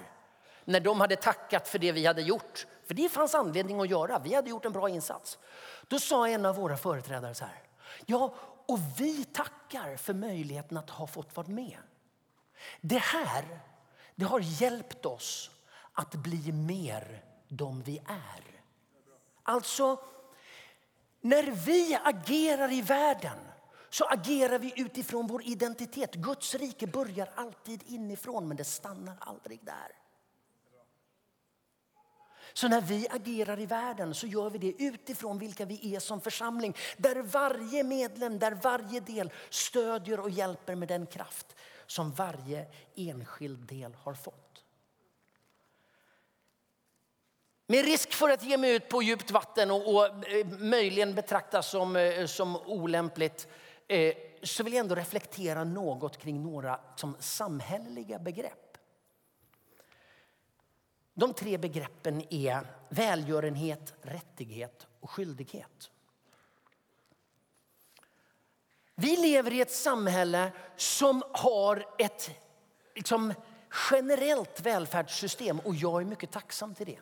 När 0.65 0.81
de 0.81 1.01
hade 1.01 1.17
tackat 1.17 1.69
för 1.69 1.79
det 1.79 1.93
vi 1.93 2.07
hade 2.07 2.23
gjort. 2.23 2.67
För 2.87 2.95
det 2.95 3.09
fanns 3.09 3.35
anledning 3.35 3.81
att 3.81 3.91
göra. 3.91 4.19
Vi 4.19 4.35
hade 4.35 4.51
gjort 4.51 4.65
en 4.65 4.73
bra 4.73 4.89
insats. 4.89 5.39
Då 5.89 5.99
sa 5.99 6.29
en 6.29 6.47
av 6.47 6.57
våra 6.57 6.77
företrädare 6.77 7.35
så 7.35 7.45
här. 7.45 7.63
Ja, 8.07 8.35
och 8.67 8.79
vi 8.99 9.25
tackar 9.25 9.97
för 9.97 10.15
möjligheten 10.15 10.77
att 10.77 10.91
ha 10.91 11.07
fått 11.07 11.37
vara 11.37 11.47
med. 11.47 11.79
Det 12.81 12.99
här 12.99 13.61
det 14.15 14.25
har 14.25 14.41
hjälpt 14.41 15.07
oss 15.07 15.51
att 15.93 16.15
bli 16.15 16.53
mer 16.53 17.25
de 17.49 17.83
vi 17.83 17.99
är. 18.07 18.63
Alltså, 19.43 20.01
när 21.21 21.43
vi 21.43 21.99
agerar 22.05 22.73
i 22.73 22.83
världen 22.83 23.39
så 23.91 24.05
agerar 24.05 24.59
vi 24.59 24.81
utifrån 24.81 25.27
vår 25.27 25.43
identitet. 25.43 26.15
Guds 26.15 26.55
rike 26.55 26.87
börjar 26.87 27.31
alltid 27.35 27.83
inifrån, 27.87 28.49
men 28.49 28.57
det 28.57 28.65
stannar 28.65 29.17
aldrig 29.21 29.65
där. 29.65 30.06
Så 32.57 32.69
när 32.69 32.81
vi 32.81 33.07
agerar 33.11 33.61
i 33.61 33.67
världen 33.67 34.15
så 34.15 34.27
gör 34.27 34.51
vi 34.51 34.59
det 34.59 34.83
utifrån 34.83 35.39
vilka 35.39 35.65
vi 35.65 35.95
är 35.95 36.01
som 36.01 36.21
församling. 36.21 36.77
Där 36.97 37.23
varje 37.23 37.85
medlem, 37.85 38.39
där 38.39 38.59
varje 38.63 39.01
del 39.01 39.33
stödjer 39.51 40.21
och 40.21 40.31
hjälper 40.31 40.75
med 40.75 40.89
den 40.89 41.07
kraft 41.07 41.57
som 41.87 42.13
varje 42.13 42.67
enskild 42.95 43.59
del 43.59 43.95
har 43.95 44.15
fått. 44.15 44.65
Med 47.67 47.85
risk 47.85 48.13
för 48.13 48.29
att 48.29 48.45
ge 48.45 48.57
mig 48.57 48.75
ut 48.75 48.89
på 48.89 49.03
djupt 49.03 49.31
vatten 49.31 49.71
och, 49.71 49.95
och 49.95 50.29
eh, 50.29 50.47
möjligen 50.59 51.15
betraktas 51.15 51.71
som, 51.71 51.97
eh, 51.97 52.27
som 52.27 52.57
olämpligt 52.57 53.49
eh, 53.89 54.15
så 54.43 54.63
vill 54.63 54.73
jag 54.73 54.81
ändå 54.81 54.95
reflektera 54.95 55.65
något 55.65 56.19
kring 56.19 56.43
några 56.43 56.81
som 56.97 57.17
samhälleliga 57.21 58.19
begrepp. 58.19 58.66
De 61.19 61.35
tre 61.35 61.59
begreppen 61.59 62.35
är 62.35 62.67
välgörenhet, 62.89 63.95
rättighet 64.03 64.87
och 65.01 65.11
skyldighet. 65.11 65.91
Vi 68.95 69.17
lever 69.17 69.53
i 69.53 69.61
ett 69.61 69.73
samhälle 69.73 70.53
som 70.77 71.23
har 71.33 71.87
ett 71.99 72.31
liksom, 72.95 73.35
generellt 73.91 74.61
välfärdssystem 74.61 75.61
och 75.61 75.75
jag 75.75 76.01
är 76.01 76.07
mycket 76.07 76.31
tacksam 76.31 76.75
till 76.75 76.87
det. 76.87 76.99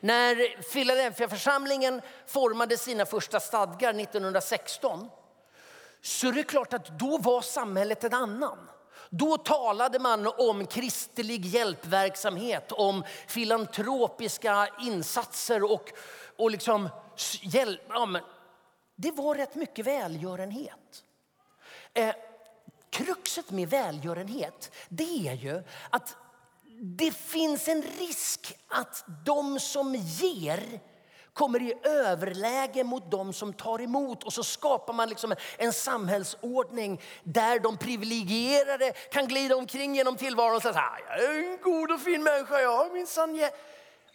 När 0.00 0.62
Philadelphia-församlingen 0.72 2.02
formade 2.26 2.76
sina 2.76 3.06
första 3.06 3.40
stadgar 3.40 4.00
1916 4.00 5.10
så 6.00 6.28
är 6.28 6.32
det 6.32 6.42
klart 6.42 6.72
att 6.72 6.98
då 6.98 7.18
var 7.18 7.42
samhället 7.42 8.04
en 8.04 8.14
annan. 8.14 8.58
Då 9.10 9.36
talade 9.36 9.98
man 9.98 10.26
om 10.38 10.66
kristlig 10.66 11.46
hjälpverksamhet, 11.46 12.72
om 12.72 13.04
filantropiska 13.26 14.68
insatser 14.80 15.72
och, 15.72 15.92
och 16.36 16.50
liksom 16.50 16.88
hjälp. 17.42 17.80
Ja, 17.88 18.20
det 18.96 19.10
var 19.10 19.34
rätt 19.34 19.54
mycket 19.54 19.86
välgörenhet. 19.86 21.04
Eh, 21.94 22.14
kruxet 22.90 23.50
med 23.50 23.70
välgörenhet 23.70 24.72
det 24.88 25.28
är 25.28 25.34
ju 25.34 25.62
att 25.90 26.16
det 26.82 27.10
finns 27.10 27.68
en 27.68 27.82
risk 27.82 28.58
att 28.68 29.04
de 29.24 29.60
som 29.60 29.94
ger 29.94 30.80
kommer 31.32 31.62
i 31.62 31.74
överläge 31.82 32.84
mot 32.84 33.10
de 33.10 33.32
som 33.32 33.52
tar 33.52 33.80
emot 33.80 34.24
och 34.24 34.32
så 34.32 34.42
skapar 34.42 34.92
man 34.92 35.08
liksom 35.08 35.34
en 35.58 35.72
samhällsordning 35.72 37.00
där 37.24 37.60
de 37.60 37.76
privilegierade 37.76 38.92
kan 38.92 39.28
glida 39.28 39.56
omkring 39.56 39.94
genom 39.94 40.16
tillvaron 40.16 40.56
och 40.56 40.62
säga 40.62 40.74
att 40.74 40.92
ah, 40.92 40.98
jag 41.08 41.24
är 41.24 41.50
en 41.50 41.58
god 41.62 41.92
och 41.92 42.00
fin 42.00 42.22
människa, 42.22 42.60
jag 42.60 42.92
minsann 42.92 43.40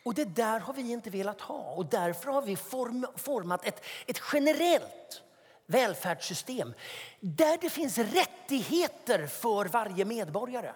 och 0.06 0.14
det 0.14 0.26
där 0.26 0.60
har 0.60 0.74
vi 0.74 0.92
inte 0.92 1.10
velat 1.10 1.42
ha 1.42 1.74
och 1.74 1.86
därför 1.86 2.32
har 2.32 2.42
vi 2.42 2.56
form, 2.56 3.08
format 3.16 3.66
ett, 3.66 3.84
ett 4.08 4.22
generellt 4.34 5.22
välfärdssystem 5.66 6.74
där 7.20 7.58
det 7.62 7.70
finns 7.70 7.98
rättigheter 7.98 9.28
för 9.28 9.66
varje 9.66 10.06
medborgare. 10.06 10.72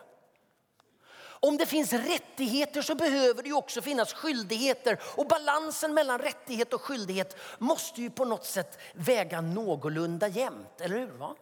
Om 1.39 1.57
det 1.57 1.65
finns 1.65 1.93
rättigheter 1.93 2.81
så 2.81 2.95
behöver 2.95 3.43
det 3.43 3.53
också 3.53 3.81
finnas 3.81 4.13
skyldigheter. 4.13 4.99
Och 5.15 5.27
balansen 5.27 5.93
mellan 5.93 6.19
rättighet 6.19 6.73
och 6.73 6.81
skyldighet 6.81 7.37
måste 7.57 8.01
ju 8.01 8.09
på 8.09 8.25
något 8.25 8.45
sätt 8.45 8.79
väga 8.93 9.41
någorlunda 9.41 10.27
jämnt, 10.27 10.81
eller 10.81 10.99
hur? 10.99 11.07
Va? 11.07 11.35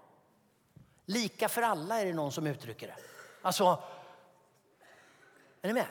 Lika 1.05 1.49
för 1.49 1.61
alla 1.61 2.01
är 2.01 2.05
det 2.05 2.13
någon 2.13 2.31
som 2.31 2.47
uttrycker 2.47 2.87
det. 2.87 2.95
Alltså, 3.41 3.83
är 5.61 5.67
ni 5.67 5.73
med? 5.73 5.87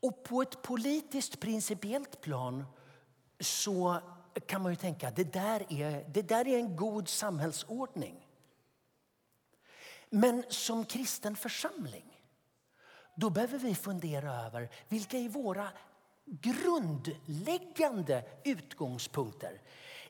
Och 0.00 0.22
på 0.24 0.42
ett 0.42 0.62
politiskt 0.62 1.40
principiellt 1.40 2.20
plan 2.20 2.64
så 3.40 4.00
kan 4.46 4.62
man 4.62 4.72
ju 4.72 4.76
tänka 4.76 5.08
att 5.08 5.16
det 5.16 5.32
där 5.32 5.66
är, 5.68 6.04
det 6.08 6.22
där 6.22 6.48
är 6.48 6.58
en 6.58 6.76
god 6.76 7.08
samhällsordning. 7.08 8.26
Men 10.10 10.44
som 10.48 10.84
kristen 10.84 11.36
församling 11.36 12.04
då 13.14 13.30
behöver 13.30 13.58
vi 13.58 13.74
fundera 13.74 14.46
över 14.46 14.70
vilka 14.88 15.18
är 15.18 15.28
våra 15.28 15.68
grundläggande 16.24 18.24
utgångspunkter. 18.44 19.60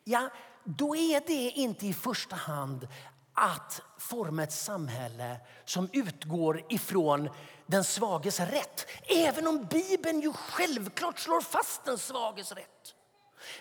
Ja, 0.05 0.31
då 0.65 0.97
är 0.97 1.23
det 1.27 1.51
inte 1.51 1.87
i 1.87 1.95
första 1.95 2.37
hand 2.37 2.89
att 3.35 3.83
forma 3.99 4.43
ett 4.43 4.53
samhälle 4.53 5.37
som 5.65 5.89
utgår 5.93 6.65
ifrån 6.69 7.31
den 7.67 7.85
svages 7.85 8.41
rätt. 8.41 8.87
Även 9.03 9.47
om 9.47 9.65
Bibeln 9.65 10.21
ju 10.21 10.33
självklart 10.33 11.19
slår 11.19 11.41
fast 11.41 11.85
den 11.85 11.99
svages 11.99 12.53
rätt. 12.53 12.95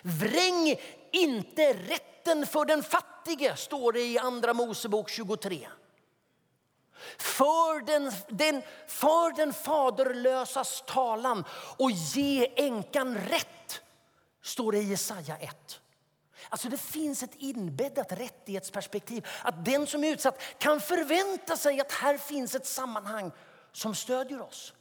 Vräng 0.02 0.74
inte 1.12 1.72
rätten 1.72 2.46
för 2.46 2.64
den 2.64 2.82
fattige, 2.82 3.56
står 3.56 3.92
det 3.92 4.00
i 4.00 4.18
Andra 4.18 4.54
Mosebok 4.54 5.10
23. 5.10 5.68
För 7.18 7.86
den, 7.86 8.12
den, 8.28 8.62
för 8.86 9.36
den 9.36 9.52
faderlösas 9.52 10.84
talan 10.86 11.44
och 11.76 11.90
ge 11.90 12.52
änkan 12.56 13.18
rätt, 13.18 13.80
står 14.42 14.72
det 14.72 14.78
i 14.78 14.90
Jesaja 14.90 15.36
1. 15.38 15.80
Alltså 16.48 16.68
det 16.68 16.78
finns 16.78 17.22
ett 17.22 17.34
inbäddat 17.34 18.12
rättighetsperspektiv. 18.12 19.26
Att 19.42 19.64
den 19.64 19.86
som 19.86 20.04
är 20.04 20.12
utsatt 20.12 20.42
kan 20.58 20.80
förvänta 20.80 21.56
sig 21.56 21.80
att 21.80 21.92
här 21.92 22.18
finns 22.18 22.54
ett 22.54 22.66
sammanhang 22.66 23.32
som 23.72 23.94
stödjer 23.94 24.40
oss. 24.40 24.74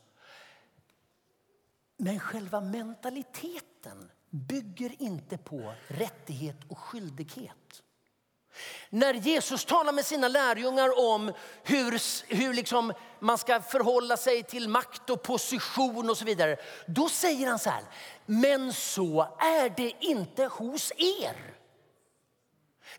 Men 1.98 2.20
själva 2.20 2.62
mentaliteten 2.62 4.12
bygger 4.30 5.02
inte 5.02 5.38
på 5.38 5.74
rättighet 5.88 6.58
och 6.68 6.80
skyldighet. 6.80 7.84
När 8.90 9.14
Jesus 9.14 9.66
talar 9.66 9.92
med 9.92 10.06
sina 10.06 10.28
lärjungar 10.28 11.00
om 11.00 11.34
hur, 11.64 12.02
hur 12.36 12.54
liksom 12.54 12.94
man 13.20 13.38
ska 13.38 13.62
förhålla 13.62 14.18
sig 14.18 14.44
till 14.44 14.70
makt 14.70 15.10
och 15.10 15.24
position 15.24 16.10
och 16.10 16.18
så 16.18 16.26
vidare. 16.26 16.58
Då 16.88 17.10
säger 17.10 17.48
han 17.48 17.60
så 17.60 17.70
här, 17.70 17.84
men 18.26 18.74
så 18.74 19.38
är 19.40 19.70
det 19.70 19.94
inte 20.00 20.46
hos 20.46 20.92
er. 20.98 21.56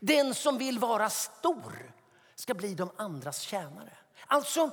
Den 0.00 0.34
som 0.34 0.58
vill 0.58 0.78
vara 0.78 1.10
stor 1.10 1.92
ska 2.34 2.54
bli 2.54 2.74
de 2.74 2.90
andras 2.96 3.40
tjänare. 3.40 3.92
Alltså, 4.26 4.70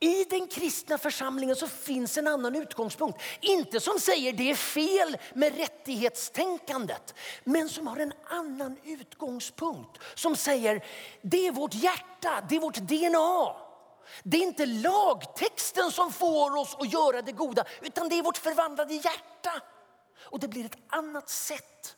i 0.00 0.24
den 0.24 0.46
kristna 0.46 0.98
församlingen 0.98 1.56
så 1.56 1.66
finns 1.66 2.18
en 2.18 2.26
annan 2.26 2.56
utgångspunkt. 2.56 3.22
Inte 3.40 3.80
som 3.80 3.98
säger 3.98 4.32
det 4.32 4.50
är 4.50 4.54
fel 4.54 5.16
med 5.34 5.56
rättighetstänkandet, 5.56 7.14
men 7.44 7.68
som 7.68 7.86
har 7.86 7.96
en 7.96 8.12
annan 8.24 8.76
utgångspunkt. 8.84 10.02
Som 10.14 10.36
säger 10.36 10.84
det 11.22 11.46
är 11.46 11.52
vårt 11.52 11.74
hjärta, 11.74 12.44
det 12.48 12.56
är 12.56 12.60
vårt 12.60 12.76
DNA. 12.76 13.56
Det 14.22 14.36
är 14.36 14.42
inte 14.42 14.66
lagtexten 14.66 15.90
som 15.90 16.12
får 16.12 16.56
oss 16.56 16.76
att 16.78 16.92
göra 16.92 17.22
det 17.22 17.32
goda, 17.32 17.64
utan 17.82 18.08
det 18.08 18.18
är 18.18 18.22
vårt 18.22 18.36
förvandlade 18.36 18.94
hjärta. 18.94 19.62
Och 20.18 20.40
det 20.40 20.48
blir 20.48 20.64
ett 20.64 20.78
annat 20.88 21.28
sätt 21.28 21.96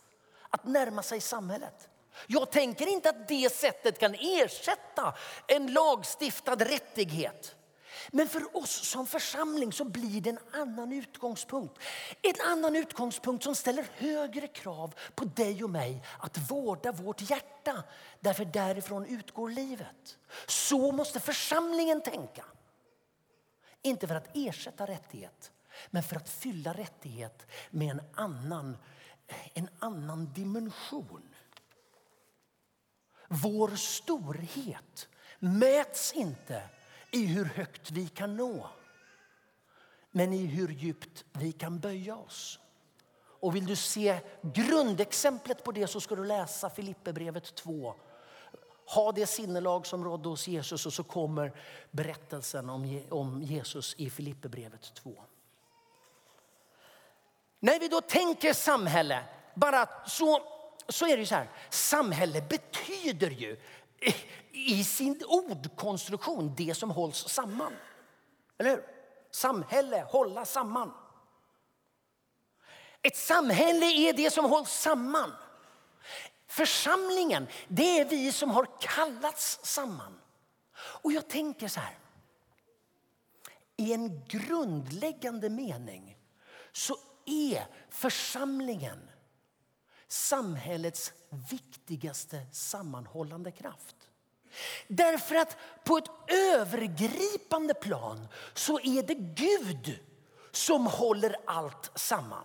att 0.51 0.65
närma 0.65 1.03
sig 1.03 1.21
samhället. 1.21 1.89
Jag 2.27 2.51
tänker 2.51 2.87
inte 2.87 3.09
att 3.11 3.29
det 3.29 3.53
sättet 3.53 3.99
kan 3.99 4.15
ersätta 4.15 5.15
en 5.47 5.73
lagstiftad 5.73 6.55
rättighet. 6.55 7.56
Men 8.11 8.29
för 8.29 8.57
oss 8.57 8.89
som 8.89 9.07
församling 9.07 9.73
så 9.73 9.85
blir 9.85 10.21
det 10.21 10.31
en 10.31 10.39
annan 10.53 10.93
utgångspunkt. 10.93 11.79
En 12.23 12.41
annan 12.47 12.77
utgångspunkt 12.77 13.45
som 13.45 13.55
ställer 13.55 13.87
högre 13.97 14.47
krav 14.47 14.95
på 15.15 15.25
dig 15.25 15.65
och 15.65 15.71
mig 15.71 16.03
att 16.19 16.51
vårda 16.51 16.93
vårt 16.93 17.31
hjärta. 17.31 17.83
Därför 18.21 18.45
därifrån 18.45 19.07
utgår 19.07 19.51
livet. 19.51 20.19
Så 20.47 20.93
måste 20.93 21.21
församlingen 21.21 22.03
tänka. 22.03 22.45
Inte 23.83 24.09
för 24.09 24.15
att 24.15 24.29
ersätta 24.35 24.87
rättighet, 24.87 25.53
men 25.91 26.03
för 26.03 26.17
att 26.17 26.29
fylla 26.29 26.73
rättighet 26.73 27.47
med 27.71 27.91
en 27.91 28.03
annan, 28.15 28.77
en 29.55 29.69
annan 29.79 30.33
dimension. 30.33 31.35
Vår 33.29 33.77
storhet 33.77 35.09
mäts 35.39 36.13
inte 36.13 36.63
i 37.11 37.27
hur 37.27 37.45
högt 37.45 37.91
vi 37.91 38.09
kan 38.09 38.37
nå 38.37 38.71
men 40.17 40.33
i 40.33 40.47
hur 40.47 40.69
djupt 40.69 41.25
vi 41.33 41.53
kan 41.53 41.79
böja 41.79 42.17
oss. 42.17 42.59
Och 43.41 43.57
vill 43.57 43.67
du 43.67 43.77
se 43.77 44.21
grundexemplet 44.43 45.65
på 45.65 45.73
det 45.73 45.87
så 45.87 46.01
ska 46.01 46.15
du 46.15 46.25
läsa 46.25 46.71
Filipperbrevet 46.71 47.55
2. 47.55 47.95
Ha 48.87 49.13
det 49.13 49.27
sinnelag 49.27 49.87
som 49.87 50.05
rådde 50.05 50.29
hos 50.29 50.49
Jesus 50.49 50.87
och 50.87 50.93
så 50.93 51.05
kommer 51.05 51.53
berättelsen 51.91 52.71
om 53.11 53.43
Jesus 53.43 53.95
i 53.99 54.11
Filipperbrevet 54.11 54.95
2. 54.95 55.25
När 57.61 57.81
vi 57.81 57.89
då 57.89 58.01
tänker 58.01 58.53
samhälle, 58.53 59.25
bara 59.55 59.89
så, 60.07 60.43
så 60.89 61.07
är 61.07 61.17
det 61.17 61.27
så 61.27 61.35
här. 61.35 61.51
Samhälle 61.71 62.43
betyder 62.43 63.31
ju 63.31 63.61
i 64.53 64.85
sin 64.85 65.23
ordkonstruktion 65.27 66.55
det 66.57 66.75
som 66.75 66.91
hålls 66.91 67.29
samman. 67.29 67.73
Eller 68.59 68.71
hur? 68.71 68.85
Samhälle, 69.31 70.07
hålla 70.11 70.45
samman. 70.45 70.93
Ett 73.03 73.17
samhälle 73.17 73.87
är 73.87 74.13
det 74.13 74.31
som 74.31 74.45
hålls 74.45 74.71
samman. 74.71 75.33
Församlingen, 76.47 77.47
det 77.69 78.01
är 78.01 78.05
vi 78.05 78.33
som 78.33 78.51
har 78.51 78.81
kallats 78.81 79.61
samman. 79.63 80.21
Och 80.77 81.13
jag 81.13 81.29
tänker 81.29 81.69
så 81.69 81.81
här. 81.81 81.99
I 83.77 83.93
en 83.93 84.25
grundläggande 84.27 85.51
mening 85.51 86.19
så 86.73 86.97
är 87.25 87.67
församlingen 87.91 89.11
samhällets 90.09 91.13
viktigaste 91.51 92.47
sammanhållande 92.53 93.51
kraft. 93.51 93.97
Därför 94.89 95.35
att 95.35 95.57
på 95.85 95.97
ett 95.97 96.11
övergripande 96.55 97.75
plan 97.75 98.29
så 98.55 98.81
är 98.81 99.03
det 99.03 99.15
Gud 99.15 99.99
som 100.53 100.87
håller 100.87 101.37
allt 101.47 101.91
samman. 101.95 102.45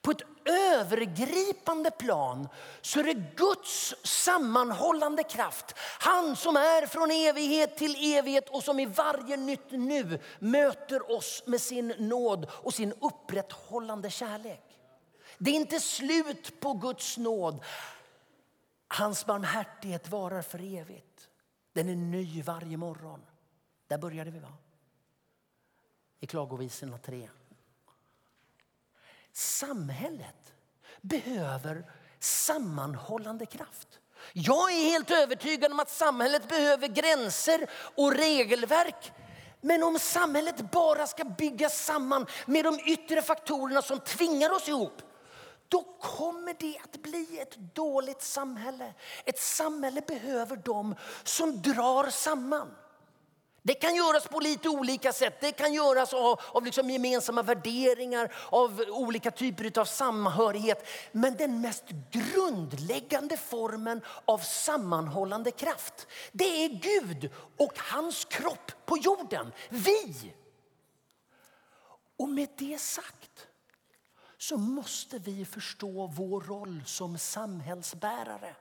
På 0.00 0.10
ett 0.10 0.22
övergripande 0.44 1.90
plan 1.90 2.48
så 2.80 3.00
är 3.00 3.04
det 3.04 3.36
Guds 3.36 3.94
sammanhållande 4.04 5.22
kraft. 5.22 5.74
Han 6.00 6.36
som 6.36 6.56
är 6.56 6.86
från 6.86 7.10
evighet 7.10 7.76
till 7.76 8.14
evighet 8.14 8.48
och 8.48 8.64
som 8.64 8.80
i 8.80 8.86
varje 8.86 9.36
nytt 9.36 9.70
nu 9.70 10.20
möter 10.38 11.12
oss 11.12 11.42
med 11.46 11.60
sin 11.60 11.88
nåd 11.98 12.50
och 12.50 12.74
sin 12.74 12.92
upprätthållande 13.00 14.10
kärlek. 14.10 14.67
Det 15.38 15.50
är 15.50 15.54
inte 15.54 15.80
slut 15.80 16.60
på 16.60 16.72
Guds 16.72 17.18
nåd. 17.18 17.64
Hans 18.88 19.26
barmhärtighet 19.26 20.08
varar 20.08 20.42
för 20.42 20.78
evigt. 20.78 21.28
Den 21.72 21.88
är 21.88 21.96
ny 21.96 22.42
varje 22.42 22.76
morgon. 22.76 23.20
Där 23.86 23.98
började 23.98 24.30
vi 24.30 24.38
va? 24.38 24.52
I 26.20 26.26
Klagovisorna 26.26 26.98
3. 26.98 27.28
Samhället 29.32 30.54
behöver 31.00 31.90
sammanhållande 32.18 33.46
kraft. 33.46 34.00
Jag 34.32 34.72
är 34.72 34.90
helt 34.90 35.10
övertygad 35.10 35.72
om 35.72 35.80
att 35.80 35.90
samhället 35.90 36.48
behöver 36.48 36.88
gränser 36.88 37.70
och 37.96 38.14
regelverk. 38.14 39.12
Men 39.60 39.82
om 39.82 39.98
samhället 39.98 40.70
bara 40.70 41.06
ska 41.06 41.24
byggas 41.24 41.84
samman 41.84 42.26
med 42.46 42.64
de 42.64 42.80
yttre 42.80 43.22
faktorerna 43.22 43.82
som 43.82 44.00
tvingar 44.00 44.50
oss 44.50 44.68
ihop 44.68 45.02
då 45.68 45.82
kommer 46.00 46.56
det 46.58 46.78
att 46.84 47.02
bli 47.02 47.38
ett 47.40 47.56
dåligt 47.74 48.22
samhälle. 48.22 48.94
Ett 49.24 49.38
samhälle 49.38 50.00
behöver 50.00 50.56
de 50.56 50.94
som 51.24 51.62
drar 51.62 52.10
samman. 52.10 52.74
Det 53.62 53.74
kan 53.74 53.94
göras 53.96 54.28
på 54.28 54.40
lite 54.40 54.68
olika 54.68 55.12
sätt. 55.12 55.40
Det 55.40 55.52
kan 55.52 55.74
göras 55.74 56.14
av, 56.14 56.40
av 56.52 56.64
liksom 56.64 56.90
gemensamma 56.90 57.42
värderingar, 57.42 58.34
av 58.50 58.84
olika 58.88 59.30
typer 59.30 59.80
av 59.80 59.84
samhörighet. 59.84 60.86
Men 61.12 61.36
den 61.36 61.60
mest 61.60 61.84
grundläggande 62.10 63.36
formen 63.36 64.00
av 64.24 64.38
sammanhållande 64.38 65.50
kraft, 65.50 66.06
det 66.32 66.64
är 66.64 66.68
Gud 66.68 67.30
och 67.56 67.72
hans 67.76 68.24
kropp 68.24 68.72
på 68.86 68.98
jorden, 68.98 69.52
vi. 69.68 70.32
Och 72.16 72.28
med 72.28 72.48
det 72.58 72.80
sagt 72.80 73.47
så 74.38 74.56
måste 74.56 75.18
vi 75.18 75.44
förstå 75.44 76.06
vår 76.06 76.40
roll 76.40 76.82
som 76.86 77.18
samhällsbärare. 77.18 78.56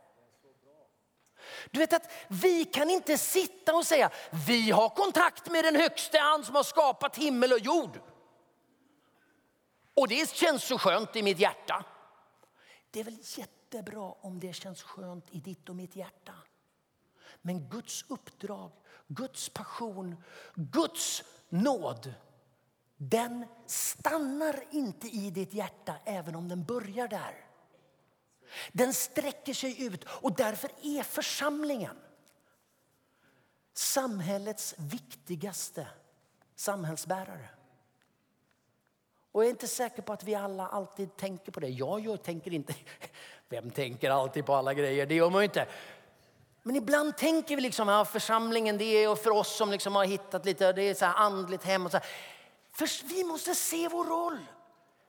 Du 1.71 1.79
vet 1.79 1.93
att 1.93 2.11
vi 2.27 2.65
kan 2.65 2.89
inte 2.89 3.17
sitta 3.17 3.75
och 3.75 3.85
säga 3.85 4.09
vi 4.47 4.71
har 4.71 4.89
kontakt 4.89 5.51
med 5.51 5.63
den 5.63 5.75
högste, 5.75 6.19
han 6.19 6.45
som 6.45 6.55
har 6.55 6.63
skapat 6.63 7.17
himmel 7.17 7.53
och 7.53 7.59
jord. 7.59 7.99
Och 9.93 10.07
det 10.07 10.29
känns 10.29 10.63
så 10.63 10.77
skönt 10.77 11.15
i 11.15 11.23
mitt 11.23 11.39
hjärta. 11.39 11.85
Det 12.91 12.99
är 12.99 13.03
väl 13.03 13.17
jättebra 13.37 14.11
om 14.21 14.39
det 14.39 14.53
känns 14.53 14.83
skönt 14.83 15.25
i 15.31 15.39
ditt 15.39 15.69
och 15.69 15.75
mitt 15.75 15.95
hjärta. 15.95 16.33
Men 17.41 17.69
Guds 17.69 18.05
uppdrag, 18.07 18.71
Guds 19.07 19.49
passion, 19.49 20.23
Guds 20.55 21.23
nåd 21.49 22.13
den 22.97 23.45
stannar 23.65 24.63
inte 24.71 25.07
i 25.07 25.31
ditt 25.31 25.53
hjärta 25.53 25.95
även 26.05 26.35
om 26.35 26.47
den 26.47 26.63
börjar 26.63 27.07
där. 27.07 27.45
Den 28.71 28.93
sträcker 28.93 29.53
sig 29.53 29.83
ut 29.83 30.03
och 30.03 30.35
därför 30.35 30.71
är 30.83 31.03
församlingen 31.03 31.97
samhällets 33.73 34.75
viktigaste 34.77 35.87
samhällsbärare. 36.55 37.49
Och 39.31 39.43
jag 39.43 39.47
är 39.47 39.51
inte 39.51 39.67
säker 39.67 40.01
på 40.01 40.13
att 40.13 40.23
vi 40.23 40.35
alla 40.35 40.67
alltid 40.67 41.17
tänker 41.17 41.51
på 41.51 41.59
det. 41.59 41.67
Jag, 41.67 41.99
jag 41.99 42.23
tänker 42.23 42.53
inte, 42.53 42.73
vem 43.49 43.71
tänker 43.71 44.09
alltid 44.09 44.45
på 44.45 44.53
alla 44.53 44.73
grejer? 44.73 45.05
Det 45.05 45.15
gör 45.15 45.29
man 45.29 45.41
ju 45.41 45.45
inte. 45.45 45.67
Men 46.63 46.75
ibland 46.75 47.17
tänker 47.17 47.55
vi 47.55 47.61
liksom, 47.61 47.87
ja, 47.87 48.05
församlingen 48.05 48.77
det 48.77 48.83
är 48.83 49.15
för 49.15 49.31
oss 49.31 49.57
som 49.57 49.71
liksom 49.71 49.95
har 49.95 50.05
hittat 50.05 50.45
lite, 50.45 50.73
det 50.73 50.83
är 50.83 50.93
så 50.93 51.05
andligt 51.05 51.63
hem. 51.63 51.85
Och 51.85 51.91
så 51.91 51.97
här. 51.97 52.07
För 52.77 53.07
vi 53.07 53.23
måste 53.23 53.55
se 53.55 53.87
vår 53.87 54.05
roll 54.05 54.45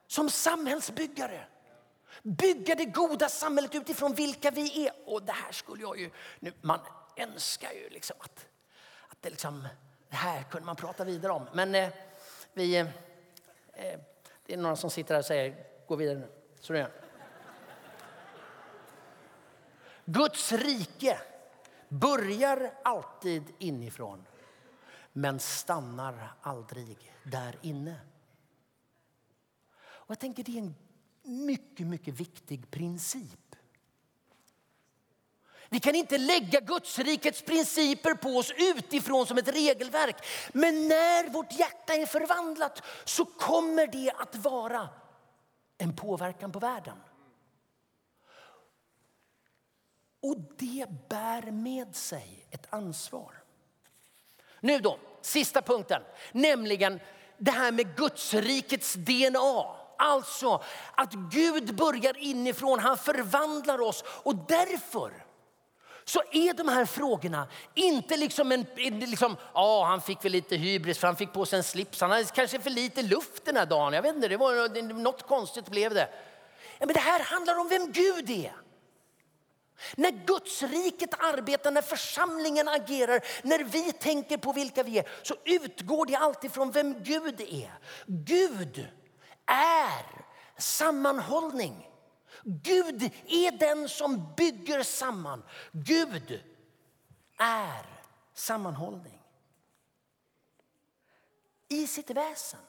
som 0.06 0.30
samhällsbyggare. 0.30 1.46
Bygga 2.22 2.74
det 2.74 2.84
goda 2.84 3.28
samhället 3.28 3.74
utifrån 3.74 4.14
vilka 4.14 4.50
vi 4.50 4.86
är. 4.86 4.92
Och 5.06 5.22
det 5.22 5.32
här 5.32 5.52
skulle 5.52 5.82
jag 5.82 5.98
ju... 5.98 6.10
Nu, 6.40 6.52
man 6.60 6.80
önskar 7.16 7.72
ju 7.72 7.88
liksom 7.88 8.16
att, 8.20 8.46
att 9.08 9.16
det, 9.20 9.30
liksom, 9.30 9.68
det 10.08 10.16
här 10.16 10.42
kunde 10.42 10.66
man 10.66 10.76
prata 10.76 11.04
vidare 11.04 11.32
om. 11.32 11.48
Men 11.52 11.74
eh, 11.74 11.88
vi... 12.52 12.76
Eh, 12.76 12.86
eh 13.72 13.98
det 14.46 14.54
är 14.54 14.56
några 14.56 14.76
som 14.76 14.90
sitter 14.90 15.14
här 15.14 15.18
och 15.18 15.24
säger 15.24 15.66
gå 15.86 15.96
vidare 15.96 16.18
nu. 16.18 16.28
Så 16.60 16.72
det 16.72 16.90
Guds 20.04 20.52
rike 20.52 21.20
börjar 21.88 22.74
alltid 22.82 23.42
inifrån 23.58 24.27
men 25.18 25.40
stannar 25.40 26.32
aldrig 26.42 27.12
där 27.22 27.58
inne. 27.62 28.00
Och 29.80 30.10
jag 30.10 30.18
tänker 30.18 30.44
det 30.44 30.58
är 30.58 30.62
en 30.62 30.74
mycket, 31.22 31.86
mycket 31.86 32.14
viktig 32.14 32.70
princip. 32.70 33.56
Vi 35.68 35.80
kan 35.80 35.94
inte 35.94 36.18
lägga 36.18 36.60
Gudsrikets 36.60 37.42
principer 37.42 38.14
på 38.14 38.28
oss 38.28 38.52
utifrån 38.56 39.26
som 39.26 39.38
ett 39.38 39.48
regelverk. 39.48 40.16
Men 40.52 40.88
när 40.88 41.30
vårt 41.30 41.52
hjärta 41.52 41.94
är 41.94 42.06
förvandlat 42.06 42.82
så 43.04 43.24
kommer 43.24 43.86
det 43.86 44.12
att 44.16 44.36
vara 44.36 44.88
en 45.78 45.96
påverkan 45.96 46.52
på 46.52 46.58
världen. 46.58 46.98
Och 50.20 50.36
det 50.58 50.86
bär 51.08 51.50
med 51.50 51.96
sig 51.96 52.46
ett 52.50 52.66
ansvar. 52.70 53.37
Nu 54.60 54.78
då, 54.78 54.98
sista 55.22 55.62
punkten, 55.62 56.02
nämligen 56.32 57.00
det 57.38 57.50
här 57.50 57.72
med 57.72 57.96
Gudsrikets 57.96 58.94
DNA. 58.94 59.74
Alltså 59.98 60.62
att 60.94 61.12
Gud 61.12 61.74
börjar 61.74 62.18
inifrån, 62.18 62.78
han 62.78 62.98
förvandlar 62.98 63.80
oss 63.80 64.04
och 64.22 64.34
därför 64.34 65.24
så 66.04 66.22
är 66.32 66.54
de 66.54 66.68
här 66.68 66.84
frågorna 66.84 67.46
inte 67.74 68.16
liksom 68.16 68.52
en... 68.52 68.66
Liksom, 68.76 69.36
ja, 69.54 69.84
han 69.84 70.00
fick 70.00 70.24
väl 70.24 70.32
lite 70.32 70.56
hybris 70.56 70.98
för 70.98 71.06
han 71.06 71.16
fick 71.16 71.32
på 71.32 71.46
sig 71.46 71.56
en 71.56 71.64
slips. 71.64 72.00
Han 72.00 72.10
hade 72.10 72.24
kanske 72.24 72.60
för 72.60 72.70
lite 72.70 73.02
luft 73.02 73.44
den 73.44 73.56
här 73.56 73.66
dagen. 73.66 73.92
Jag 73.92 74.02
vet 74.02 74.14
inte, 74.14 74.28
det 74.28 74.36
var 74.36 74.92
något 75.02 75.26
konstigt 75.26 75.68
blev 75.68 75.94
det. 75.94 76.08
Ja, 76.78 76.86
men 76.86 76.94
det 76.94 77.00
här 77.00 77.20
handlar 77.20 77.58
om 77.58 77.68
vem 77.68 77.92
Gud 77.92 78.30
är. 78.30 78.52
När 79.96 80.10
Guds 80.10 80.62
riket 80.62 81.14
arbetar, 81.18 81.70
när 81.70 81.82
församlingen 81.82 82.68
agerar, 82.68 83.20
när 83.42 83.58
vi 83.64 83.92
tänker 83.92 84.36
på 84.36 84.52
vilka 84.52 84.82
vi 84.82 84.98
är 84.98 85.08
så 85.22 85.34
utgår 85.44 86.06
det 86.06 86.16
alltid 86.16 86.52
från 86.52 86.70
vem 86.70 87.02
Gud 87.02 87.40
är. 87.40 87.78
Gud 88.06 88.88
är 89.46 90.24
sammanhållning. 90.58 91.88
Gud 92.44 93.02
är 93.26 93.58
den 93.58 93.88
som 93.88 94.34
bygger 94.36 94.82
samman. 94.82 95.42
Gud 95.72 96.42
är 97.38 97.86
sammanhållning. 98.34 99.22
I 101.68 101.86
sitt 101.86 102.10
väsen. 102.10 102.60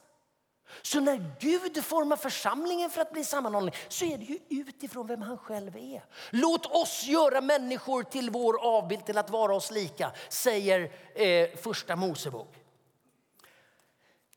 Så 0.82 1.00
när 1.00 1.36
Gud 1.40 1.86
formar 1.86 2.16
församlingen 2.16 2.90
för 2.90 3.02
att 3.02 3.12
bli 3.12 3.24
sammanhållning 3.24 3.76
så 3.88 4.06
är 4.06 4.18
det 4.18 4.26
ju 4.26 4.40
utifrån 4.50 5.08
vem 5.08 5.22
han 5.22 5.38
själv 5.38 5.76
är. 5.76 6.06
Låt 6.30 6.66
oss 6.66 7.04
göra 7.04 7.42
människor 7.42 8.04
till 8.04 8.30
vår 8.30 8.62
avbild, 8.62 9.06
till 9.06 9.18
att 9.18 9.30
vara 9.30 9.56
oss 9.56 9.72
lika, 9.72 10.12
säger 10.30 10.92
eh, 11.16 11.58
första 11.58 11.96
Mosebok. 11.96 12.56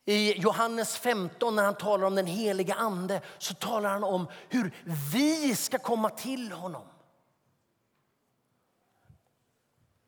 I 0.05 0.33
Johannes 0.33 0.97
15 0.97 1.57
när 1.57 1.65
han 1.65 1.75
talar 1.75 2.07
om 2.07 2.15
den 2.15 2.27
heliga 2.27 2.75
ande 2.75 3.21
så 3.39 3.55
talar 3.55 3.91
han 3.91 4.05
om 4.05 4.29
hur 4.49 4.75
vi 5.13 5.57
ska 5.57 5.79
komma 5.79 6.11
till 6.11 6.53
honom. 6.53 6.83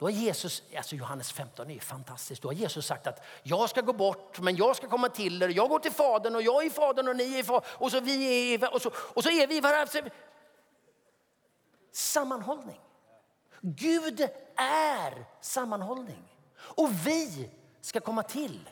Då 0.05 0.09
har 0.09 0.13
Jesus, 0.13 0.63
alltså 0.77 0.97
Johannes 0.97 1.33
15 1.33 1.71
är 1.71 1.81
fantastiskt. 1.81 2.43
Då 2.43 2.49
har 2.49 2.53
Jesus 2.53 2.87
sagt 2.87 3.07
att 3.07 3.25
jag 3.43 3.71
ska 3.71 3.81
gå 3.81 3.93
bort 3.93 4.41
men 4.41 4.57
jag 4.57 4.77
ska 4.77 4.89
komma 4.89 5.09
till 5.09 5.43
er. 5.43 5.49
Jag 5.49 5.69
går 5.69 5.79
till 5.79 5.93
Fadern 5.93 6.35
och 6.35 6.43
jag 6.43 6.67
är 6.67 6.71
Fadern 6.71 7.09
och 7.09 7.17
ni 7.17 7.39
är 7.39 7.43
Fadern 7.43 7.71
och 7.71 7.91
så, 7.91 8.01
vi 8.01 8.55
är, 8.55 8.75
och 8.75 8.83
så, 8.83 8.91
och 8.97 9.23
så 9.23 9.31
är 9.31 9.47
vi 9.47 9.61
varandra. 9.61 10.11
Sammanhållning. 11.93 12.81
Gud 13.61 14.21
är 14.57 15.27
sammanhållning. 15.41 16.37
Och 16.57 17.07
vi 17.07 17.51
ska 17.81 18.01
komma 18.01 18.23
till 18.23 18.71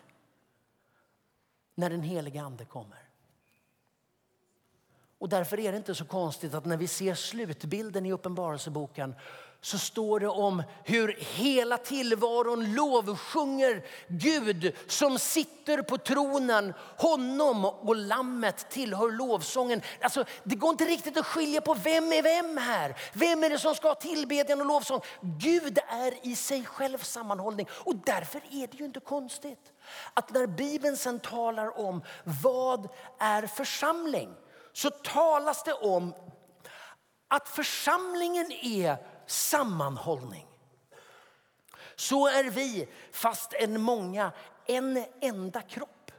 när 1.74 1.90
den 1.90 2.02
heliga 2.02 2.42
ande 2.42 2.64
kommer. 2.64 3.08
Och 5.18 5.28
därför 5.28 5.60
är 5.60 5.72
det 5.72 5.78
inte 5.78 5.94
så 5.94 6.04
konstigt 6.04 6.54
att 6.54 6.64
när 6.64 6.76
vi 6.76 6.88
ser 6.88 7.14
slutbilden 7.14 8.06
i 8.06 8.12
Uppenbarelseboken 8.12 9.14
så 9.64 9.78
står 9.78 10.20
det 10.20 10.28
om 10.28 10.62
hur 10.84 11.16
hela 11.18 11.78
tillvaron 11.78 12.74
lovsjunger 12.74 13.84
Gud 14.08 14.76
som 14.86 15.18
sitter 15.18 15.82
på 15.82 15.98
tronen. 15.98 16.74
Honom 16.96 17.64
och 17.64 17.96
lammet 17.96 18.70
tillhör 18.70 19.10
lovsången. 19.10 19.82
Alltså, 20.00 20.24
det 20.44 20.54
går 20.54 20.70
inte 20.70 20.84
riktigt 20.84 21.16
att 21.16 21.26
skilja 21.26 21.60
på 21.60 21.74
vem 21.74 22.12
är 22.12 22.22
vem 22.22 22.56
här. 22.56 22.96
Vem 23.12 23.44
är 23.44 23.50
det 23.50 23.58
som 23.58 23.74
ska 23.74 23.88
ha 23.88 23.94
tillbedjan 23.94 24.60
och 24.60 24.66
lovsång? 24.66 25.00
Gud 25.20 25.78
är 25.88 26.26
i 26.26 26.36
sig 26.36 26.64
själv 26.64 26.98
sammanhållning 26.98 27.68
och 27.72 27.96
därför 27.96 28.40
är 28.50 28.66
det 28.66 28.76
ju 28.78 28.84
inte 28.84 29.00
konstigt 29.00 29.72
att 30.14 30.30
när 30.30 30.46
Bibeln 30.46 30.96
sen 30.96 31.20
talar 31.20 31.78
om 31.78 32.02
vad 32.24 32.88
är 33.18 33.46
församling 33.46 34.34
så 34.72 34.90
talas 34.90 35.62
det 35.64 35.72
om 35.72 36.14
att 37.28 37.48
församlingen 37.48 38.52
är 38.52 38.96
sammanhållning. 39.32 40.46
Så 41.96 42.26
är 42.26 42.44
vi, 42.44 42.88
fast 43.12 43.52
en 43.52 43.80
många, 43.80 44.32
en 44.66 45.04
enda 45.20 45.62
kropp. 45.62 46.12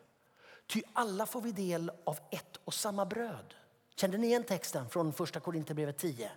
Ty 0.67 0.81
alla 0.93 1.25
får 1.25 1.41
vi 1.41 1.51
del 1.51 1.91
av 2.03 2.19
ett 2.31 2.57
och 2.65 2.73
samma 2.73 3.05
bröd. 3.05 3.53
Kände 3.95 4.17
ni 4.17 4.27
igen 4.27 4.43
texten 4.43 4.89
från 4.89 5.13
första 5.13 5.39
Korinthierbrevet 5.39 5.97
10? 5.97 6.31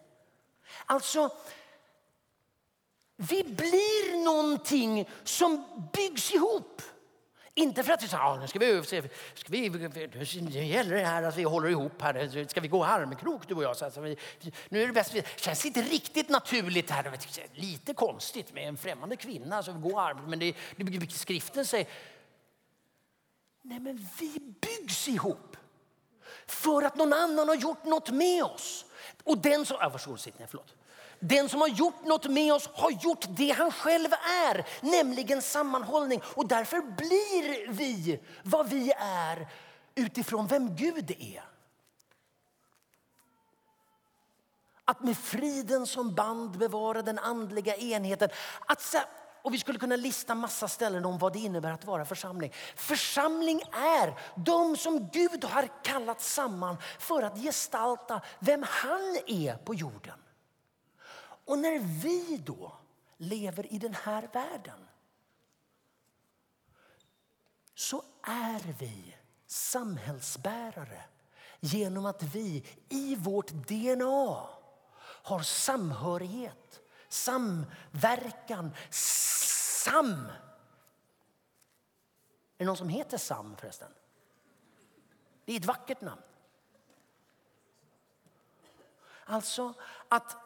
Alltså, 0.87 1.31
vi 3.17 3.45
blir 3.45 4.25
någonting 4.25 5.09
som 5.25 5.65
byggs 5.93 6.35
ihop. 6.35 6.83
Inte 7.59 7.83
för 7.83 7.93
att 7.93 8.03
vi 8.03 8.09
säger 8.09 8.23
ah, 8.23 8.37
nu 8.37 8.49
ska 8.49 8.59
vi, 8.59 8.83
ska 9.35 9.49
vi, 9.49 9.71
nu 10.41 10.65
gäller 10.65 10.97
det 10.97 11.05
här 11.05 11.23
att 11.23 11.37
vi 11.37 11.43
håller 11.43 11.69
ihop 11.69 12.03
här. 12.03 12.49
Ska 12.49 12.61
vi 12.61 12.69
gå 12.69 12.85
armkrok 12.85 13.49
du 13.49 13.55
och 13.55 13.63
jag? 13.63 13.77
Så 13.77 13.85
alltså, 13.85 14.01
vi, 14.01 14.17
nu 14.69 14.83
är 14.83 14.87
det 14.87 14.93
bäst. 14.93 15.13
Det 15.13 15.41
känns 15.41 15.67
inte 15.67 15.83
riktigt 15.83 16.29
naturligt 16.29 16.91
här. 16.91 17.19
Lite 17.53 17.95
konstigt 17.95 18.55
med 18.55 18.69
en 18.69 18.77
främmande 18.77 19.17
kvinna 19.17 19.63
som 19.63 19.81
går 19.81 20.01
arm. 20.01 20.31
Men 20.31 20.39
det, 20.39 20.55
det, 20.77 21.13
skriften 21.13 21.67
säger, 21.67 21.87
nej 23.63 23.81
men 23.81 24.09
vi 24.21 24.39
byggs 24.61 25.09
ihop. 25.09 25.57
För 26.47 26.83
att 26.83 26.97
någon 26.97 27.13
annan 27.13 27.49
har 27.49 27.57
gjort 27.57 27.85
något 27.85 28.11
med 28.11 28.45
oss. 28.45 28.85
Och 29.25 29.39
den 29.39 29.67
som, 29.67 29.77
ah, 29.81 29.89
varsågod 29.89 30.21
sitt 30.21 30.39
ner, 30.39 30.47
förlåt. 30.47 30.75
Den 31.19 31.49
som 31.49 31.61
har 31.61 31.69
gjort 31.69 32.05
något 32.05 32.31
med 32.31 32.53
oss 32.53 32.71
har 32.73 32.91
gjort 32.91 33.25
det 33.29 33.51
han 33.51 33.73
själv 33.73 34.13
är, 34.47 34.67
nämligen 34.81 35.43
sammanhållning. 35.43 36.23
Och 36.25 36.49
därför 36.49 36.81
blir 36.81 37.73
vi 37.73 38.21
vad 38.43 38.69
vi 38.69 38.93
är 38.99 39.49
utifrån 39.95 40.47
vem 40.47 40.77
Gud 40.77 41.11
är. 41.11 41.45
Att 44.85 45.03
med 45.03 45.19
friden 45.19 45.87
som 45.87 46.15
band 46.15 46.59
bevara 46.59 47.03
den 47.03 47.19
andliga 47.19 47.77
enheten. 47.77 48.29
Att, 48.67 48.95
och 49.43 49.55
vi 49.55 49.59
skulle 49.59 49.79
kunna 49.79 49.97
lista 49.97 50.35
massa 50.35 50.69
ställen 50.69 51.05
om 51.05 51.19
vad 51.19 51.33
det 51.33 51.39
innebär 51.39 51.73
att 51.73 51.85
vara 51.85 52.05
församling. 52.05 52.53
Församling 52.77 53.63
är 53.73 54.15
de 54.37 54.77
som 54.77 55.09
Gud 55.13 55.45
har 55.45 55.69
kallat 55.83 56.21
samman 56.21 56.77
för 56.99 57.23
att 57.23 57.39
gestalta 57.39 58.21
vem 58.39 58.65
han 58.69 59.19
är 59.27 59.57
på 59.57 59.75
jorden. 59.75 60.15
Och 61.47 61.59
när 61.59 61.79
vi 61.79 62.37
då 62.37 62.73
lever 63.17 63.73
i 63.73 63.79
den 63.79 63.95
här 63.95 64.29
världen 64.33 64.87
så 67.75 68.03
är 68.23 68.75
vi 68.79 69.17
samhällsbärare 69.47 71.05
genom 71.61 72.07
att 72.07 72.23
vi 72.23 72.67
i 72.89 73.17
vårt 73.17 73.49
DNA 73.49 74.49
har 74.99 75.43
samhörighet, 75.43 76.81
samverkan, 77.09 78.71
sam. 78.91 80.27
Är 82.59 82.59
det 82.59 82.65
någon 82.65 82.77
som 82.77 82.89
heter 82.89 83.19
Sam 83.19 83.57
förresten? 83.57 83.91
Det 85.45 85.53
är 85.53 85.57
ett 85.57 85.65
vackert 85.65 86.01
namn. 86.01 86.23
Alltså 89.25 89.75
att 90.09 90.46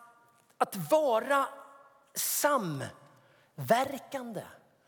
att 0.60 0.76
vara 0.90 1.48
samverkande 3.56 4.42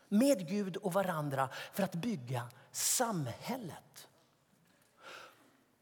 med 0.09 0.47
Gud 0.47 0.77
och 0.77 0.93
varandra 0.93 1.49
för 1.73 1.83
att 1.83 1.95
bygga 1.95 2.49
samhället. 2.71 4.07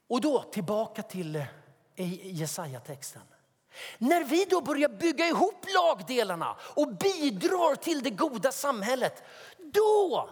Och 0.08 0.22
då 0.22 0.42
tillbaka 0.42 1.04
till 1.04 1.36
eh, 1.36 2.36
Jesaja-texten. 2.36 3.22
När 3.98 4.24
vi 4.24 4.46
då 4.46 4.62
börjar 4.62 4.90
bygga 4.90 5.28
ihop 5.28 5.66
lagdelarna 5.76 6.58
och 6.62 6.88
bidrar 6.88 7.76
till 7.76 8.04
det 8.04 8.10
goda 8.10 8.52
samhället, 8.52 9.24
då, 9.58 10.30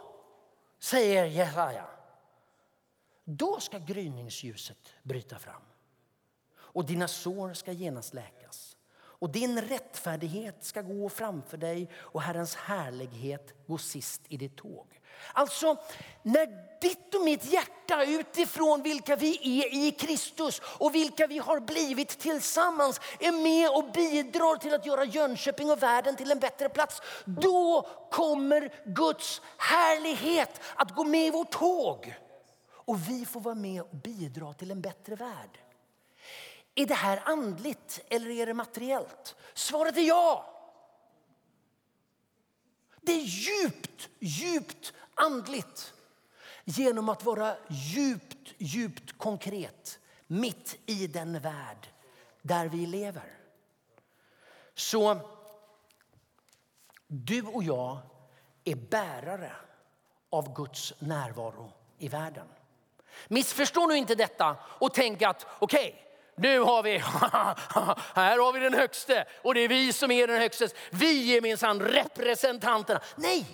säger 0.80 1.26
Jesaja, 1.26 1.86
då 3.24 3.60
ska 3.60 3.78
gryningsljuset 3.78 4.94
bryta 5.04 5.40
fram 5.40 5.62
och 6.56 6.86
dina 6.86 7.08
sår 7.08 7.54
ska 7.54 7.72
genast 7.72 8.14
läkas 8.14 8.69
och 9.20 9.30
din 9.30 9.62
rättfärdighet 9.62 10.64
ska 10.64 10.82
gå 10.82 11.10
framför 11.10 11.58
dig 11.58 11.90
och 11.96 12.22
Herrens 12.22 12.56
härlighet 12.56 13.54
gå 13.68 13.78
sist 13.78 14.22
i 14.28 14.38
ditt 14.38 14.58
tåg. 14.58 15.00
Alltså, 15.34 15.78
när 16.24 16.48
ditt 16.82 17.16
och 17.16 17.22
mitt 17.22 17.46
hjärta 17.46 18.04
utifrån 18.04 18.82
vilka 18.82 19.16
vi 19.16 19.62
är 19.62 19.88
i 19.88 19.92
Kristus 19.92 20.62
och 20.64 20.96
vilka 20.96 21.28
vi 21.28 21.38
har 21.38 21.60
blivit 21.60 22.20
tillsammans 22.20 23.02
är 23.20 23.32
med 23.32 23.70
och 23.70 23.92
bidrar 23.92 24.58
till 24.58 24.74
att 24.74 24.86
göra 24.86 25.06
Jönköping 25.06 25.72
och 25.72 25.84
världen 25.84 26.16
till 26.16 26.32
en 26.32 26.40
bättre 26.40 26.70
plats. 26.70 27.02
Då 27.26 27.88
kommer 28.12 28.74
Guds 28.86 29.42
härlighet 29.58 30.62
att 30.76 30.96
gå 30.96 31.04
med 31.04 31.28
i 31.28 31.32
vårt 31.32 31.52
tåg. 31.52 32.16
Och 32.90 33.10
vi 33.10 33.26
får 33.26 33.40
vara 33.40 33.56
med 33.56 33.82
och 33.82 33.96
bidra 33.96 34.54
till 34.54 34.72
en 34.72 34.82
bättre 34.82 35.16
värld. 35.16 35.60
Är 36.80 36.86
det 36.86 36.94
här 36.94 37.22
andligt 37.26 38.00
eller 38.10 38.30
är 38.30 38.46
det 38.46 38.54
materiellt? 38.54 39.36
Svaret 39.54 39.98
är 39.98 40.02
ja. 40.02 40.56
Det 43.02 43.12
är 43.12 43.24
djupt, 43.26 44.10
djupt 44.20 44.94
andligt 45.14 45.94
genom 46.64 47.10
att 47.10 47.24
vara 47.24 47.56
djupt, 47.70 48.54
djupt 48.58 49.18
konkret 49.18 50.00
mitt 50.28 50.80
i 50.86 51.08
den 51.08 51.40
värld 51.40 51.88
där 52.42 52.68
vi 52.68 52.86
lever. 52.86 53.38
Så 54.74 55.20
du 57.08 57.42
och 57.44 57.64
jag 57.64 57.98
är 58.64 58.76
bärare 58.76 59.52
av 60.30 60.54
Guds 60.56 60.94
närvaro 61.00 61.72
i 61.98 62.08
världen. 62.08 62.48
Missförstå 63.28 63.88
nu 63.88 63.98
inte 63.98 64.16
detta 64.16 64.58
och 64.64 64.94
tänk 64.94 65.22
att 65.22 65.46
okej, 65.60 65.90
okay, 65.90 66.09
nu 66.40 66.60
har 66.60 66.84
vi, 66.84 66.98
här 68.16 68.38
har 68.38 68.54
vi 68.54 68.60
den 68.60 68.74
högste 68.74 69.26
och 69.42 69.54
det 69.54 69.62
är 69.62 69.68
vi 69.68 69.94
som 69.94 70.12
är 70.12 70.28
den 70.28 70.40
högste. 70.42 70.68
Vi 70.92 71.38
är 71.38 71.42
minsann 71.42 71.82
representanterna. 71.82 73.02
Nej, 73.16 73.46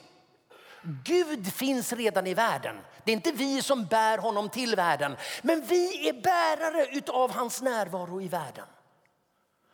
Gud 1.03 1.53
finns 1.53 1.93
redan 1.93 2.27
i 2.27 2.33
världen. 2.33 2.75
Det 3.03 3.11
är 3.11 3.15
inte 3.15 3.31
vi 3.31 3.61
som 3.61 3.85
bär 3.85 4.17
honom 4.17 4.49
till 4.49 4.75
världen. 4.75 5.15
Men 5.41 5.61
vi 5.61 6.09
är 6.09 6.13
bärare 6.13 7.01
av 7.07 7.31
hans 7.31 7.61
närvaro 7.61 8.21
i 8.21 8.27
världen. 8.27 8.65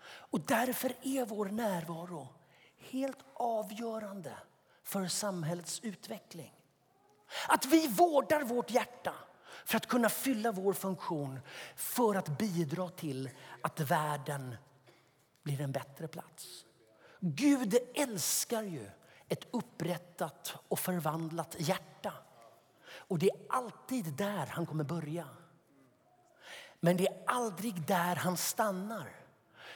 Och 0.04 0.40
därför 0.40 0.94
är 1.02 1.26
vår 1.26 1.46
närvaro 1.46 2.28
helt 2.92 3.20
avgörande 3.34 4.34
för 4.84 5.08
samhällets 5.08 5.80
utveckling. 5.84 6.54
Att 7.48 7.66
vi 7.66 7.88
vårdar 7.88 8.42
vårt 8.42 8.72
hjärta 8.72 9.14
för 9.66 9.78
att 9.78 9.88
kunna 9.88 10.10
fylla 10.10 10.52
vår 10.52 10.74
funktion 10.74 11.40
för 11.76 12.16
att 12.16 12.38
bidra 12.38 12.90
till 12.90 13.30
att 13.62 13.80
världen 13.80 14.56
blir 15.44 15.62
en 15.62 15.72
bättre 15.72 16.08
plats. 16.08 16.66
Gud 17.20 17.78
älskar 17.96 18.64
ju 18.64 18.90
ett 19.28 19.48
upprättat 19.52 20.56
och 20.68 20.80
förvandlat 20.80 21.56
hjärta. 21.60 22.14
Och 22.92 23.20
det 23.20 23.30
är 23.30 23.38
alltid 23.50 24.14
där 24.14 24.46
han 24.46 24.66
kommer 24.66 24.84
börja. 24.84 25.28
Men 26.80 26.98
det 26.98 27.08
är 27.08 27.24
aldrig 27.26 27.88
där 27.88 28.16
han 28.16 28.38
stannar. 28.38 29.16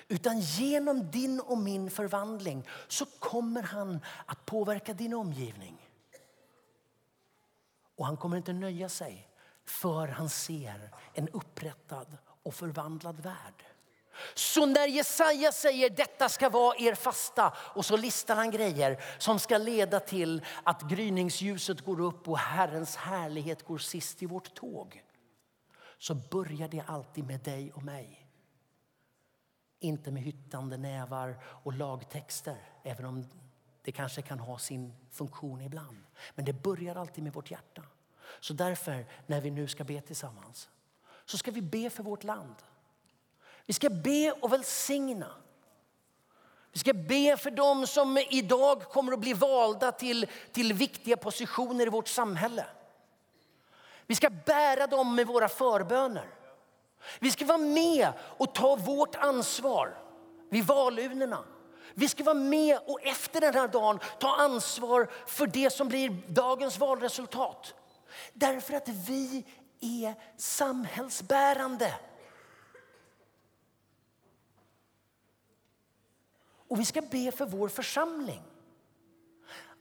Utan 0.07 0.39
genom 0.39 1.11
din 1.11 1.39
och 1.39 1.57
min 1.57 1.91
förvandling 1.91 2.67
så 2.87 3.05
kommer 3.05 3.61
han 3.61 3.99
att 4.25 4.45
påverka 4.45 4.93
din 4.93 5.13
omgivning. 5.13 5.89
Och 7.95 8.05
han 8.05 8.17
kommer 8.17 8.37
inte 8.37 8.53
nöja 8.53 8.89
sig 8.89 9.29
för 9.65 10.07
han 10.07 10.29
ser 10.29 10.91
en 11.13 11.29
upprättad 11.29 12.17
och 12.43 12.53
förvandlad 12.53 13.19
värld. 13.19 13.65
Så 14.33 14.65
när 14.65 14.87
Jesaja 14.87 15.51
säger 15.51 15.89
detta 15.89 16.29
ska 16.29 16.49
vara 16.49 16.75
er 16.77 16.95
fasta 16.95 17.53
och 17.57 17.85
så 17.85 17.97
listar 17.97 18.35
han 18.35 18.51
grejer 18.51 19.03
som 19.17 19.39
ska 19.39 19.57
leda 19.57 19.99
till 19.99 20.45
att 20.63 20.81
gryningsljuset 20.81 21.81
går 21.81 21.99
upp 21.99 22.27
och 22.27 22.37
Herrens 22.37 22.95
härlighet 22.95 23.65
går 23.65 23.77
sist 23.77 24.23
i 24.23 24.25
vårt 24.25 24.53
tåg. 24.53 25.03
Så 25.97 26.15
börjar 26.15 26.67
det 26.67 26.83
alltid 26.87 27.25
med 27.25 27.39
dig 27.39 27.71
och 27.73 27.83
mig. 27.83 28.27
Inte 29.79 30.11
med 30.11 30.23
hyttande 30.23 30.77
nävar 30.77 31.43
och 31.43 31.73
lagtexter, 31.73 32.57
även 32.83 33.05
om 33.05 33.25
det 33.81 33.91
kanske 33.91 34.21
kan 34.21 34.39
ha 34.39 34.57
sin 34.57 34.93
funktion 35.11 35.61
ibland. 35.61 35.97
Men 36.35 36.45
det 36.45 36.53
börjar 36.53 36.95
alltid 36.95 37.23
med 37.23 37.33
vårt 37.33 37.51
hjärta. 37.51 37.83
Så 38.39 38.53
därför, 38.53 39.05
när 39.27 39.41
vi 39.41 39.51
nu 39.51 39.67
ska 39.67 39.83
be 39.83 40.01
tillsammans, 40.01 40.69
så 41.25 41.37
ska 41.37 41.51
vi 41.51 41.61
be 41.61 41.89
för 41.89 42.03
vårt 42.03 42.23
land. 42.23 42.55
Vi 43.65 43.73
ska 43.73 43.89
be 43.89 44.31
och 44.31 44.53
välsigna. 44.53 45.31
Vi 46.71 46.79
ska 46.79 46.93
be 46.93 47.37
för 47.37 47.51
dem 47.51 47.87
som 47.87 48.17
idag 48.17 48.81
kommer 48.81 49.13
att 49.13 49.19
bli 49.19 49.33
valda 49.33 49.91
till, 49.91 50.27
till 50.51 50.73
viktiga 50.73 51.17
positioner 51.17 51.85
i 51.87 51.89
vårt 51.89 52.07
samhälle. 52.07 52.65
Vi 54.07 54.15
ska 54.15 54.29
bära 54.29 54.87
dem 54.87 55.15
med 55.15 55.27
våra 55.27 55.49
förböner. 55.49 56.29
Vi 57.19 57.31
ska 57.31 57.45
vara 57.45 57.57
med 57.57 58.13
och 58.19 58.55
ta 58.55 58.75
vårt 58.75 59.15
ansvar 59.15 59.97
vid 60.49 60.65
valurnorna. 60.65 61.43
Vi 61.93 62.09
ska 62.09 62.23
vara 62.23 62.35
med 62.35 62.79
och 62.85 63.01
efter 63.01 63.41
den 63.41 63.53
här 63.53 63.67
dagen 63.67 63.99
ta 64.19 64.35
ansvar 64.35 65.09
för 65.27 65.47
det 65.47 65.69
som 65.69 65.87
blir 65.87 66.09
dagens 66.27 66.77
valresultat. 66.77 67.73
Därför 68.33 68.73
att 68.73 68.89
vi 68.89 69.45
är 69.79 70.15
samhällsbärande. 70.37 71.93
Och 76.67 76.79
vi 76.79 76.85
ska 76.85 77.01
be 77.01 77.31
för 77.31 77.45
vår 77.45 77.69
församling. 77.69 78.43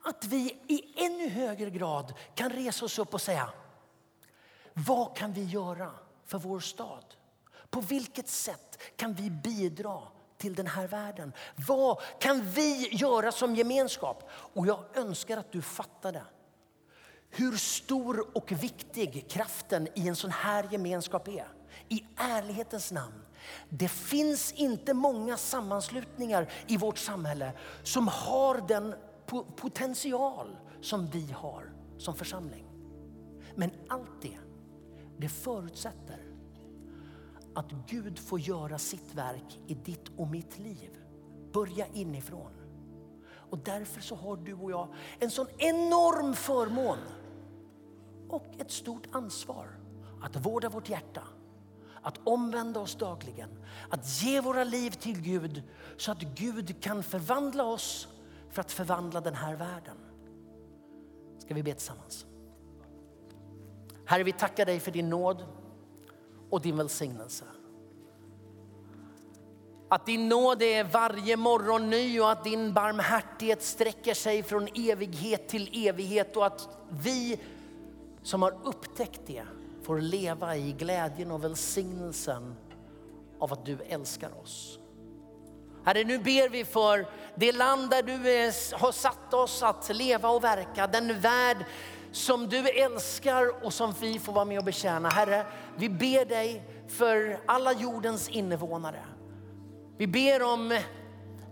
Att 0.05 0.25
vi 0.25 0.61
i 0.67 1.05
ännu 1.05 1.29
högre 1.29 1.71
grad 1.71 2.15
kan 2.35 2.51
resa 2.51 2.85
oss 2.85 2.99
upp 2.99 3.15
och 3.15 3.21
säga 3.21 3.53
vad 4.75 5.17
kan 5.17 5.33
vi 5.33 5.45
göra 5.45 5.91
för 6.25 6.39
vår 6.39 6.61
stad? 6.61 7.05
På 7.71 7.81
vilket 7.81 8.29
sätt 8.29 8.79
kan 8.97 9.15
vi 9.15 9.31
bidra 9.31 10.03
till 10.39 10.55
den 10.55 10.67
här 10.67 10.87
världen? 10.87 11.33
Vad 11.69 12.03
kan 12.19 12.51
vi 12.51 12.89
göra 12.93 13.33
som 13.33 13.55
gemenskap? 13.55 14.31
Och 14.31 14.67
jag 14.67 14.85
önskar 14.95 15.37
att 15.37 15.53
du 15.53 15.63
fattar 15.63 16.13
det. 16.13 16.25
Hur 17.37 17.57
stor 17.57 18.37
och 18.37 18.53
viktig 18.53 19.29
kraften 19.29 19.89
i 19.95 20.09
en 20.09 20.17
sån 20.17 20.31
här 20.31 20.69
gemenskap 20.71 21.29
är. 21.29 21.49
I 21.89 22.05
ärlighetens 22.17 22.93
namn. 22.93 23.23
Det 23.69 23.89
finns 23.89 24.53
inte 24.53 24.95
många 24.95 25.37
sammanslutningar 25.37 26.53
i 26.67 26.77
vårt 26.77 26.99
samhälle 26.99 27.53
som 27.83 28.09
har 28.09 28.69
den 28.69 28.95
potential 29.57 30.57
som 30.81 31.07
vi 31.07 31.33
har 31.33 31.73
som 31.99 32.15
församling. 32.15 32.65
Men 33.55 33.71
allt 33.89 34.23
det, 34.23 34.39
det 35.19 35.29
förutsätter 35.29 36.21
att 37.55 37.71
Gud 37.89 38.19
får 38.19 38.41
göra 38.41 38.79
sitt 38.79 39.15
verk 39.15 39.61
i 39.67 39.75
ditt 39.75 40.09
och 40.17 40.29
mitt 40.29 40.59
liv. 40.59 40.91
Börja 41.53 41.87
inifrån. 41.93 42.53
Och 43.51 43.59
därför 43.59 44.01
så 44.01 44.15
har 44.15 44.37
du 44.37 44.55
och 44.55 44.71
jag 44.71 44.95
en 45.19 45.31
sån 45.31 45.47
enorm 45.59 46.35
förmån 46.35 46.99
och 48.29 48.47
ett 48.59 48.71
stort 48.71 49.07
ansvar 49.13 49.69
att 50.23 50.47
vårda 50.47 50.69
vårt 50.69 50.89
hjärta, 50.89 51.23
att 52.03 52.21
omvända 52.25 52.81
oss 52.81 52.95
dagligen, 52.95 53.51
att 53.91 54.23
ge 54.23 54.41
våra 54.41 54.65
liv 54.65 54.91
till 54.91 55.21
Gud 55.21 55.63
så 55.97 56.13
att 56.13 56.21
Gud 56.21 56.83
kan 56.83 57.03
förvandla 57.03 57.65
oss 57.65 58.09
för 58.51 58.61
att 58.61 58.73
förvandla 58.73 59.21
den 59.21 59.35
här 59.35 59.57
världen. 59.57 59.97
Ska 61.39 61.55
vi 61.55 61.63
be 61.63 61.73
tillsammans? 61.75 62.27
Herre, 64.07 64.23
vi 64.23 64.33
tackar 64.33 64.67
dig 64.67 64.81
för 64.81 64.91
din 64.91 65.11
nåd 65.11 65.47
och 66.51 66.61
din 66.61 66.77
välsignelse. 66.77 67.45
Att 69.89 70.07
din 70.07 70.29
nåd 70.29 70.63
är 70.63 70.85
varje 70.85 71.37
morgon 71.37 71.91
ny 71.91 72.21
och 72.21 72.31
att 72.31 72.45
din 72.45 72.73
barmhärtighet 72.73 73.63
sträcker 73.63 74.15
sig 74.15 74.43
från 74.43 74.69
evighet 74.75 75.49
till 75.49 75.89
evighet 75.89 76.37
och 76.37 76.47
att 76.47 76.69
vi 76.91 77.41
som 78.25 78.43
har 78.43 78.59
upptäckt 78.65 79.21
det 79.27 79.45
får 79.83 80.01
leva 80.01 80.57
i 80.57 80.73
glädjen 80.73 81.31
och 81.31 81.45
välsignelsen 81.45 82.55
av 83.39 83.53
att 83.53 83.67
du 83.67 83.79
älskar 83.89 84.41
oss. 84.43 84.79
Herre, 85.85 86.05
nu 86.05 86.19
ber 86.19 86.49
vi 86.49 86.65
för 86.65 87.07
det 87.35 87.53
land 87.53 87.91
där 87.91 88.03
du 88.03 88.13
har 88.77 88.93
satt 88.93 89.35
oss 89.35 89.63
att 89.63 89.97
leva 89.97 90.29
och 90.29 90.45
verka, 90.45 90.87
den 90.87 91.21
värld 91.21 91.65
som 92.13 92.49
du 92.49 92.69
älskar 92.69 93.65
och 93.65 93.73
som 93.73 93.95
vi 94.01 94.19
får 94.19 94.33
vara 94.33 94.45
med 94.45 94.59
och 94.59 94.65
betjäna. 94.65 95.09
Herre, 95.09 95.47
vi 95.77 95.89
ber 95.89 96.25
dig 96.25 96.63
för 96.89 97.41
alla 97.47 97.73
jordens 97.73 98.29
invånare. 98.29 99.05
Vi 99.97 100.07
ber 100.07 100.43
om 100.43 100.81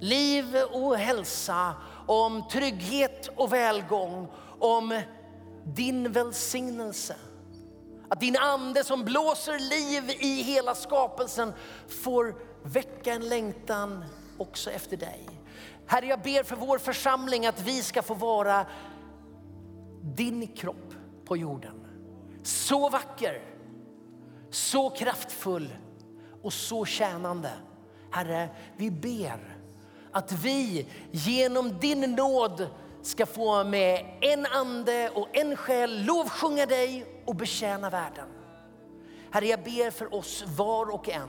liv 0.01 0.57
och 0.73 0.97
hälsa, 0.97 1.75
om 2.07 2.49
trygghet 2.49 3.29
och 3.37 3.53
välgång, 3.53 4.29
om 4.59 5.01
din 5.65 6.13
välsignelse. 6.13 7.17
Att 8.09 8.21
din 8.21 8.37
ande 8.37 8.85
som 8.85 9.05
blåser 9.05 9.59
liv 9.59 10.11
i 10.21 10.43
hela 10.43 10.75
skapelsen 10.75 11.53
får 11.89 12.35
väcka 12.63 13.13
en 13.13 13.29
längtan 13.29 14.05
också 14.39 14.71
efter 14.71 14.97
dig. 14.97 15.29
Herre, 15.87 16.07
jag 16.07 16.23
ber 16.23 16.43
för 16.43 16.57
vår 16.57 16.79
församling 16.79 17.47
att 17.47 17.61
vi 17.61 17.83
ska 17.83 18.03
få 18.03 18.15
vara 18.15 18.67
din 20.03 20.47
kropp 20.47 20.95
på 21.25 21.37
jorden. 21.37 21.87
Så 22.43 22.89
vacker, 22.89 23.43
så 24.51 24.91
kraftfull 24.91 25.69
och 26.43 26.53
så 26.53 26.85
tjänande. 26.85 27.51
Herre, 28.11 28.49
vi 28.77 28.91
ber 28.91 29.59
att 30.13 30.33
vi 30.33 30.87
genom 31.11 31.79
din 31.79 32.01
nåd 32.01 32.69
ska 33.03 33.27
få 33.27 33.65
med 33.65 34.19
en 34.21 34.47
ande 34.47 35.11
och 35.15 35.29
en 35.33 35.57
själ 35.57 36.05
lovsjunga 36.05 36.67
dig 36.67 37.07
och 37.25 37.35
betjäna 37.35 37.91
världen. 37.91 38.29
Herre, 39.31 39.47
jag 39.47 39.63
ber 39.63 39.91
för 39.91 40.15
oss 40.15 40.45
var 40.57 40.91
och 40.91 41.09
en 41.09 41.29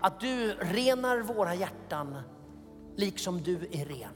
att 0.00 0.20
du 0.20 0.54
renar 0.54 1.18
våra 1.18 1.54
hjärtan 1.54 2.22
liksom 2.96 3.42
du 3.42 3.68
är 3.72 3.84
ren. 3.84 4.12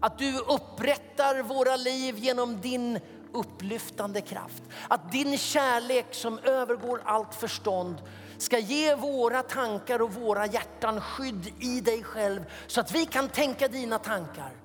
Att 0.00 0.18
du 0.18 0.38
upprättar 0.38 1.42
våra 1.42 1.76
liv 1.76 2.18
genom 2.18 2.60
din 2.60 3.00
upplyftande 3.32 4.20
kraft. 4.20 4.62
Att 4.88 5.12
din 5.12 5.38
kärlek 5.38 6.06
som 6.10 6.38
övergår 6.38 7.02
allt 7.04 7.34
förstånd 7.34 8.02
ska 8.38 8.58
ge 8.58 8.94
våra 8.94 9.42
tankar 9.42 10.02
och 10.02 10.14
våra 10.14 10.46
hjärtan 10.46 11.00
skydd 11.00 11.52
i 11.60 11.80
dig 11.80 12.02
själv 12.02 12.44
så 12.66 12.80
att 12.80 12.92
vi 12.92 13.06
kan 13.06 13.28
tänka 13.28 13.68
dina 13.68 13.98
tankar. 13.98 14.63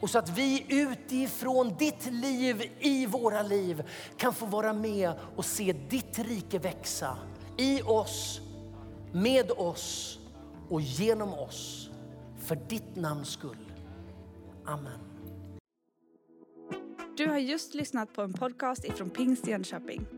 Och 0.00 0.10
så 0.10 0.18
att 0.18 0.38
vi 0.38 0.66
utifrån 0.68 1.74
ditt 1.78 2.12
liv 2.12 2.72
i 2.80 3.06
våra 3.06 3.42
liv 3.42 3.82
kan 4.16 4.34
få 4.34 4.46
vara 4.46 4.72
med 4.72 5.12
och 5.36 5.44
se 5.44 5.72
ditt 5.72 6.18
rike 6.18 6.58
växa 6.58 7.18
i 7.56 7.82
oss, 7.82 8.40
med 9.12 9.50
oss 9.50 10.18
och 10.68 10.80
genom 10.80 11.34
oss. 11.34 11.90
För 12.38 12.58
ditt 12.68 12.96
namns 12.96 13.28
skull. 13.28 13.72
Amen. 14.64 15.00
Du 17.16 17.26
har 17.26 17.38
just 17.38 17.74
lyssnat 17.74 18.12
på 18.12 18.22
en 18.22 18.32
podcast 18.32 18.84
ifrån 18.84 19.10
Pingst 19.10 19.46
Jönköping. 19.46 20.17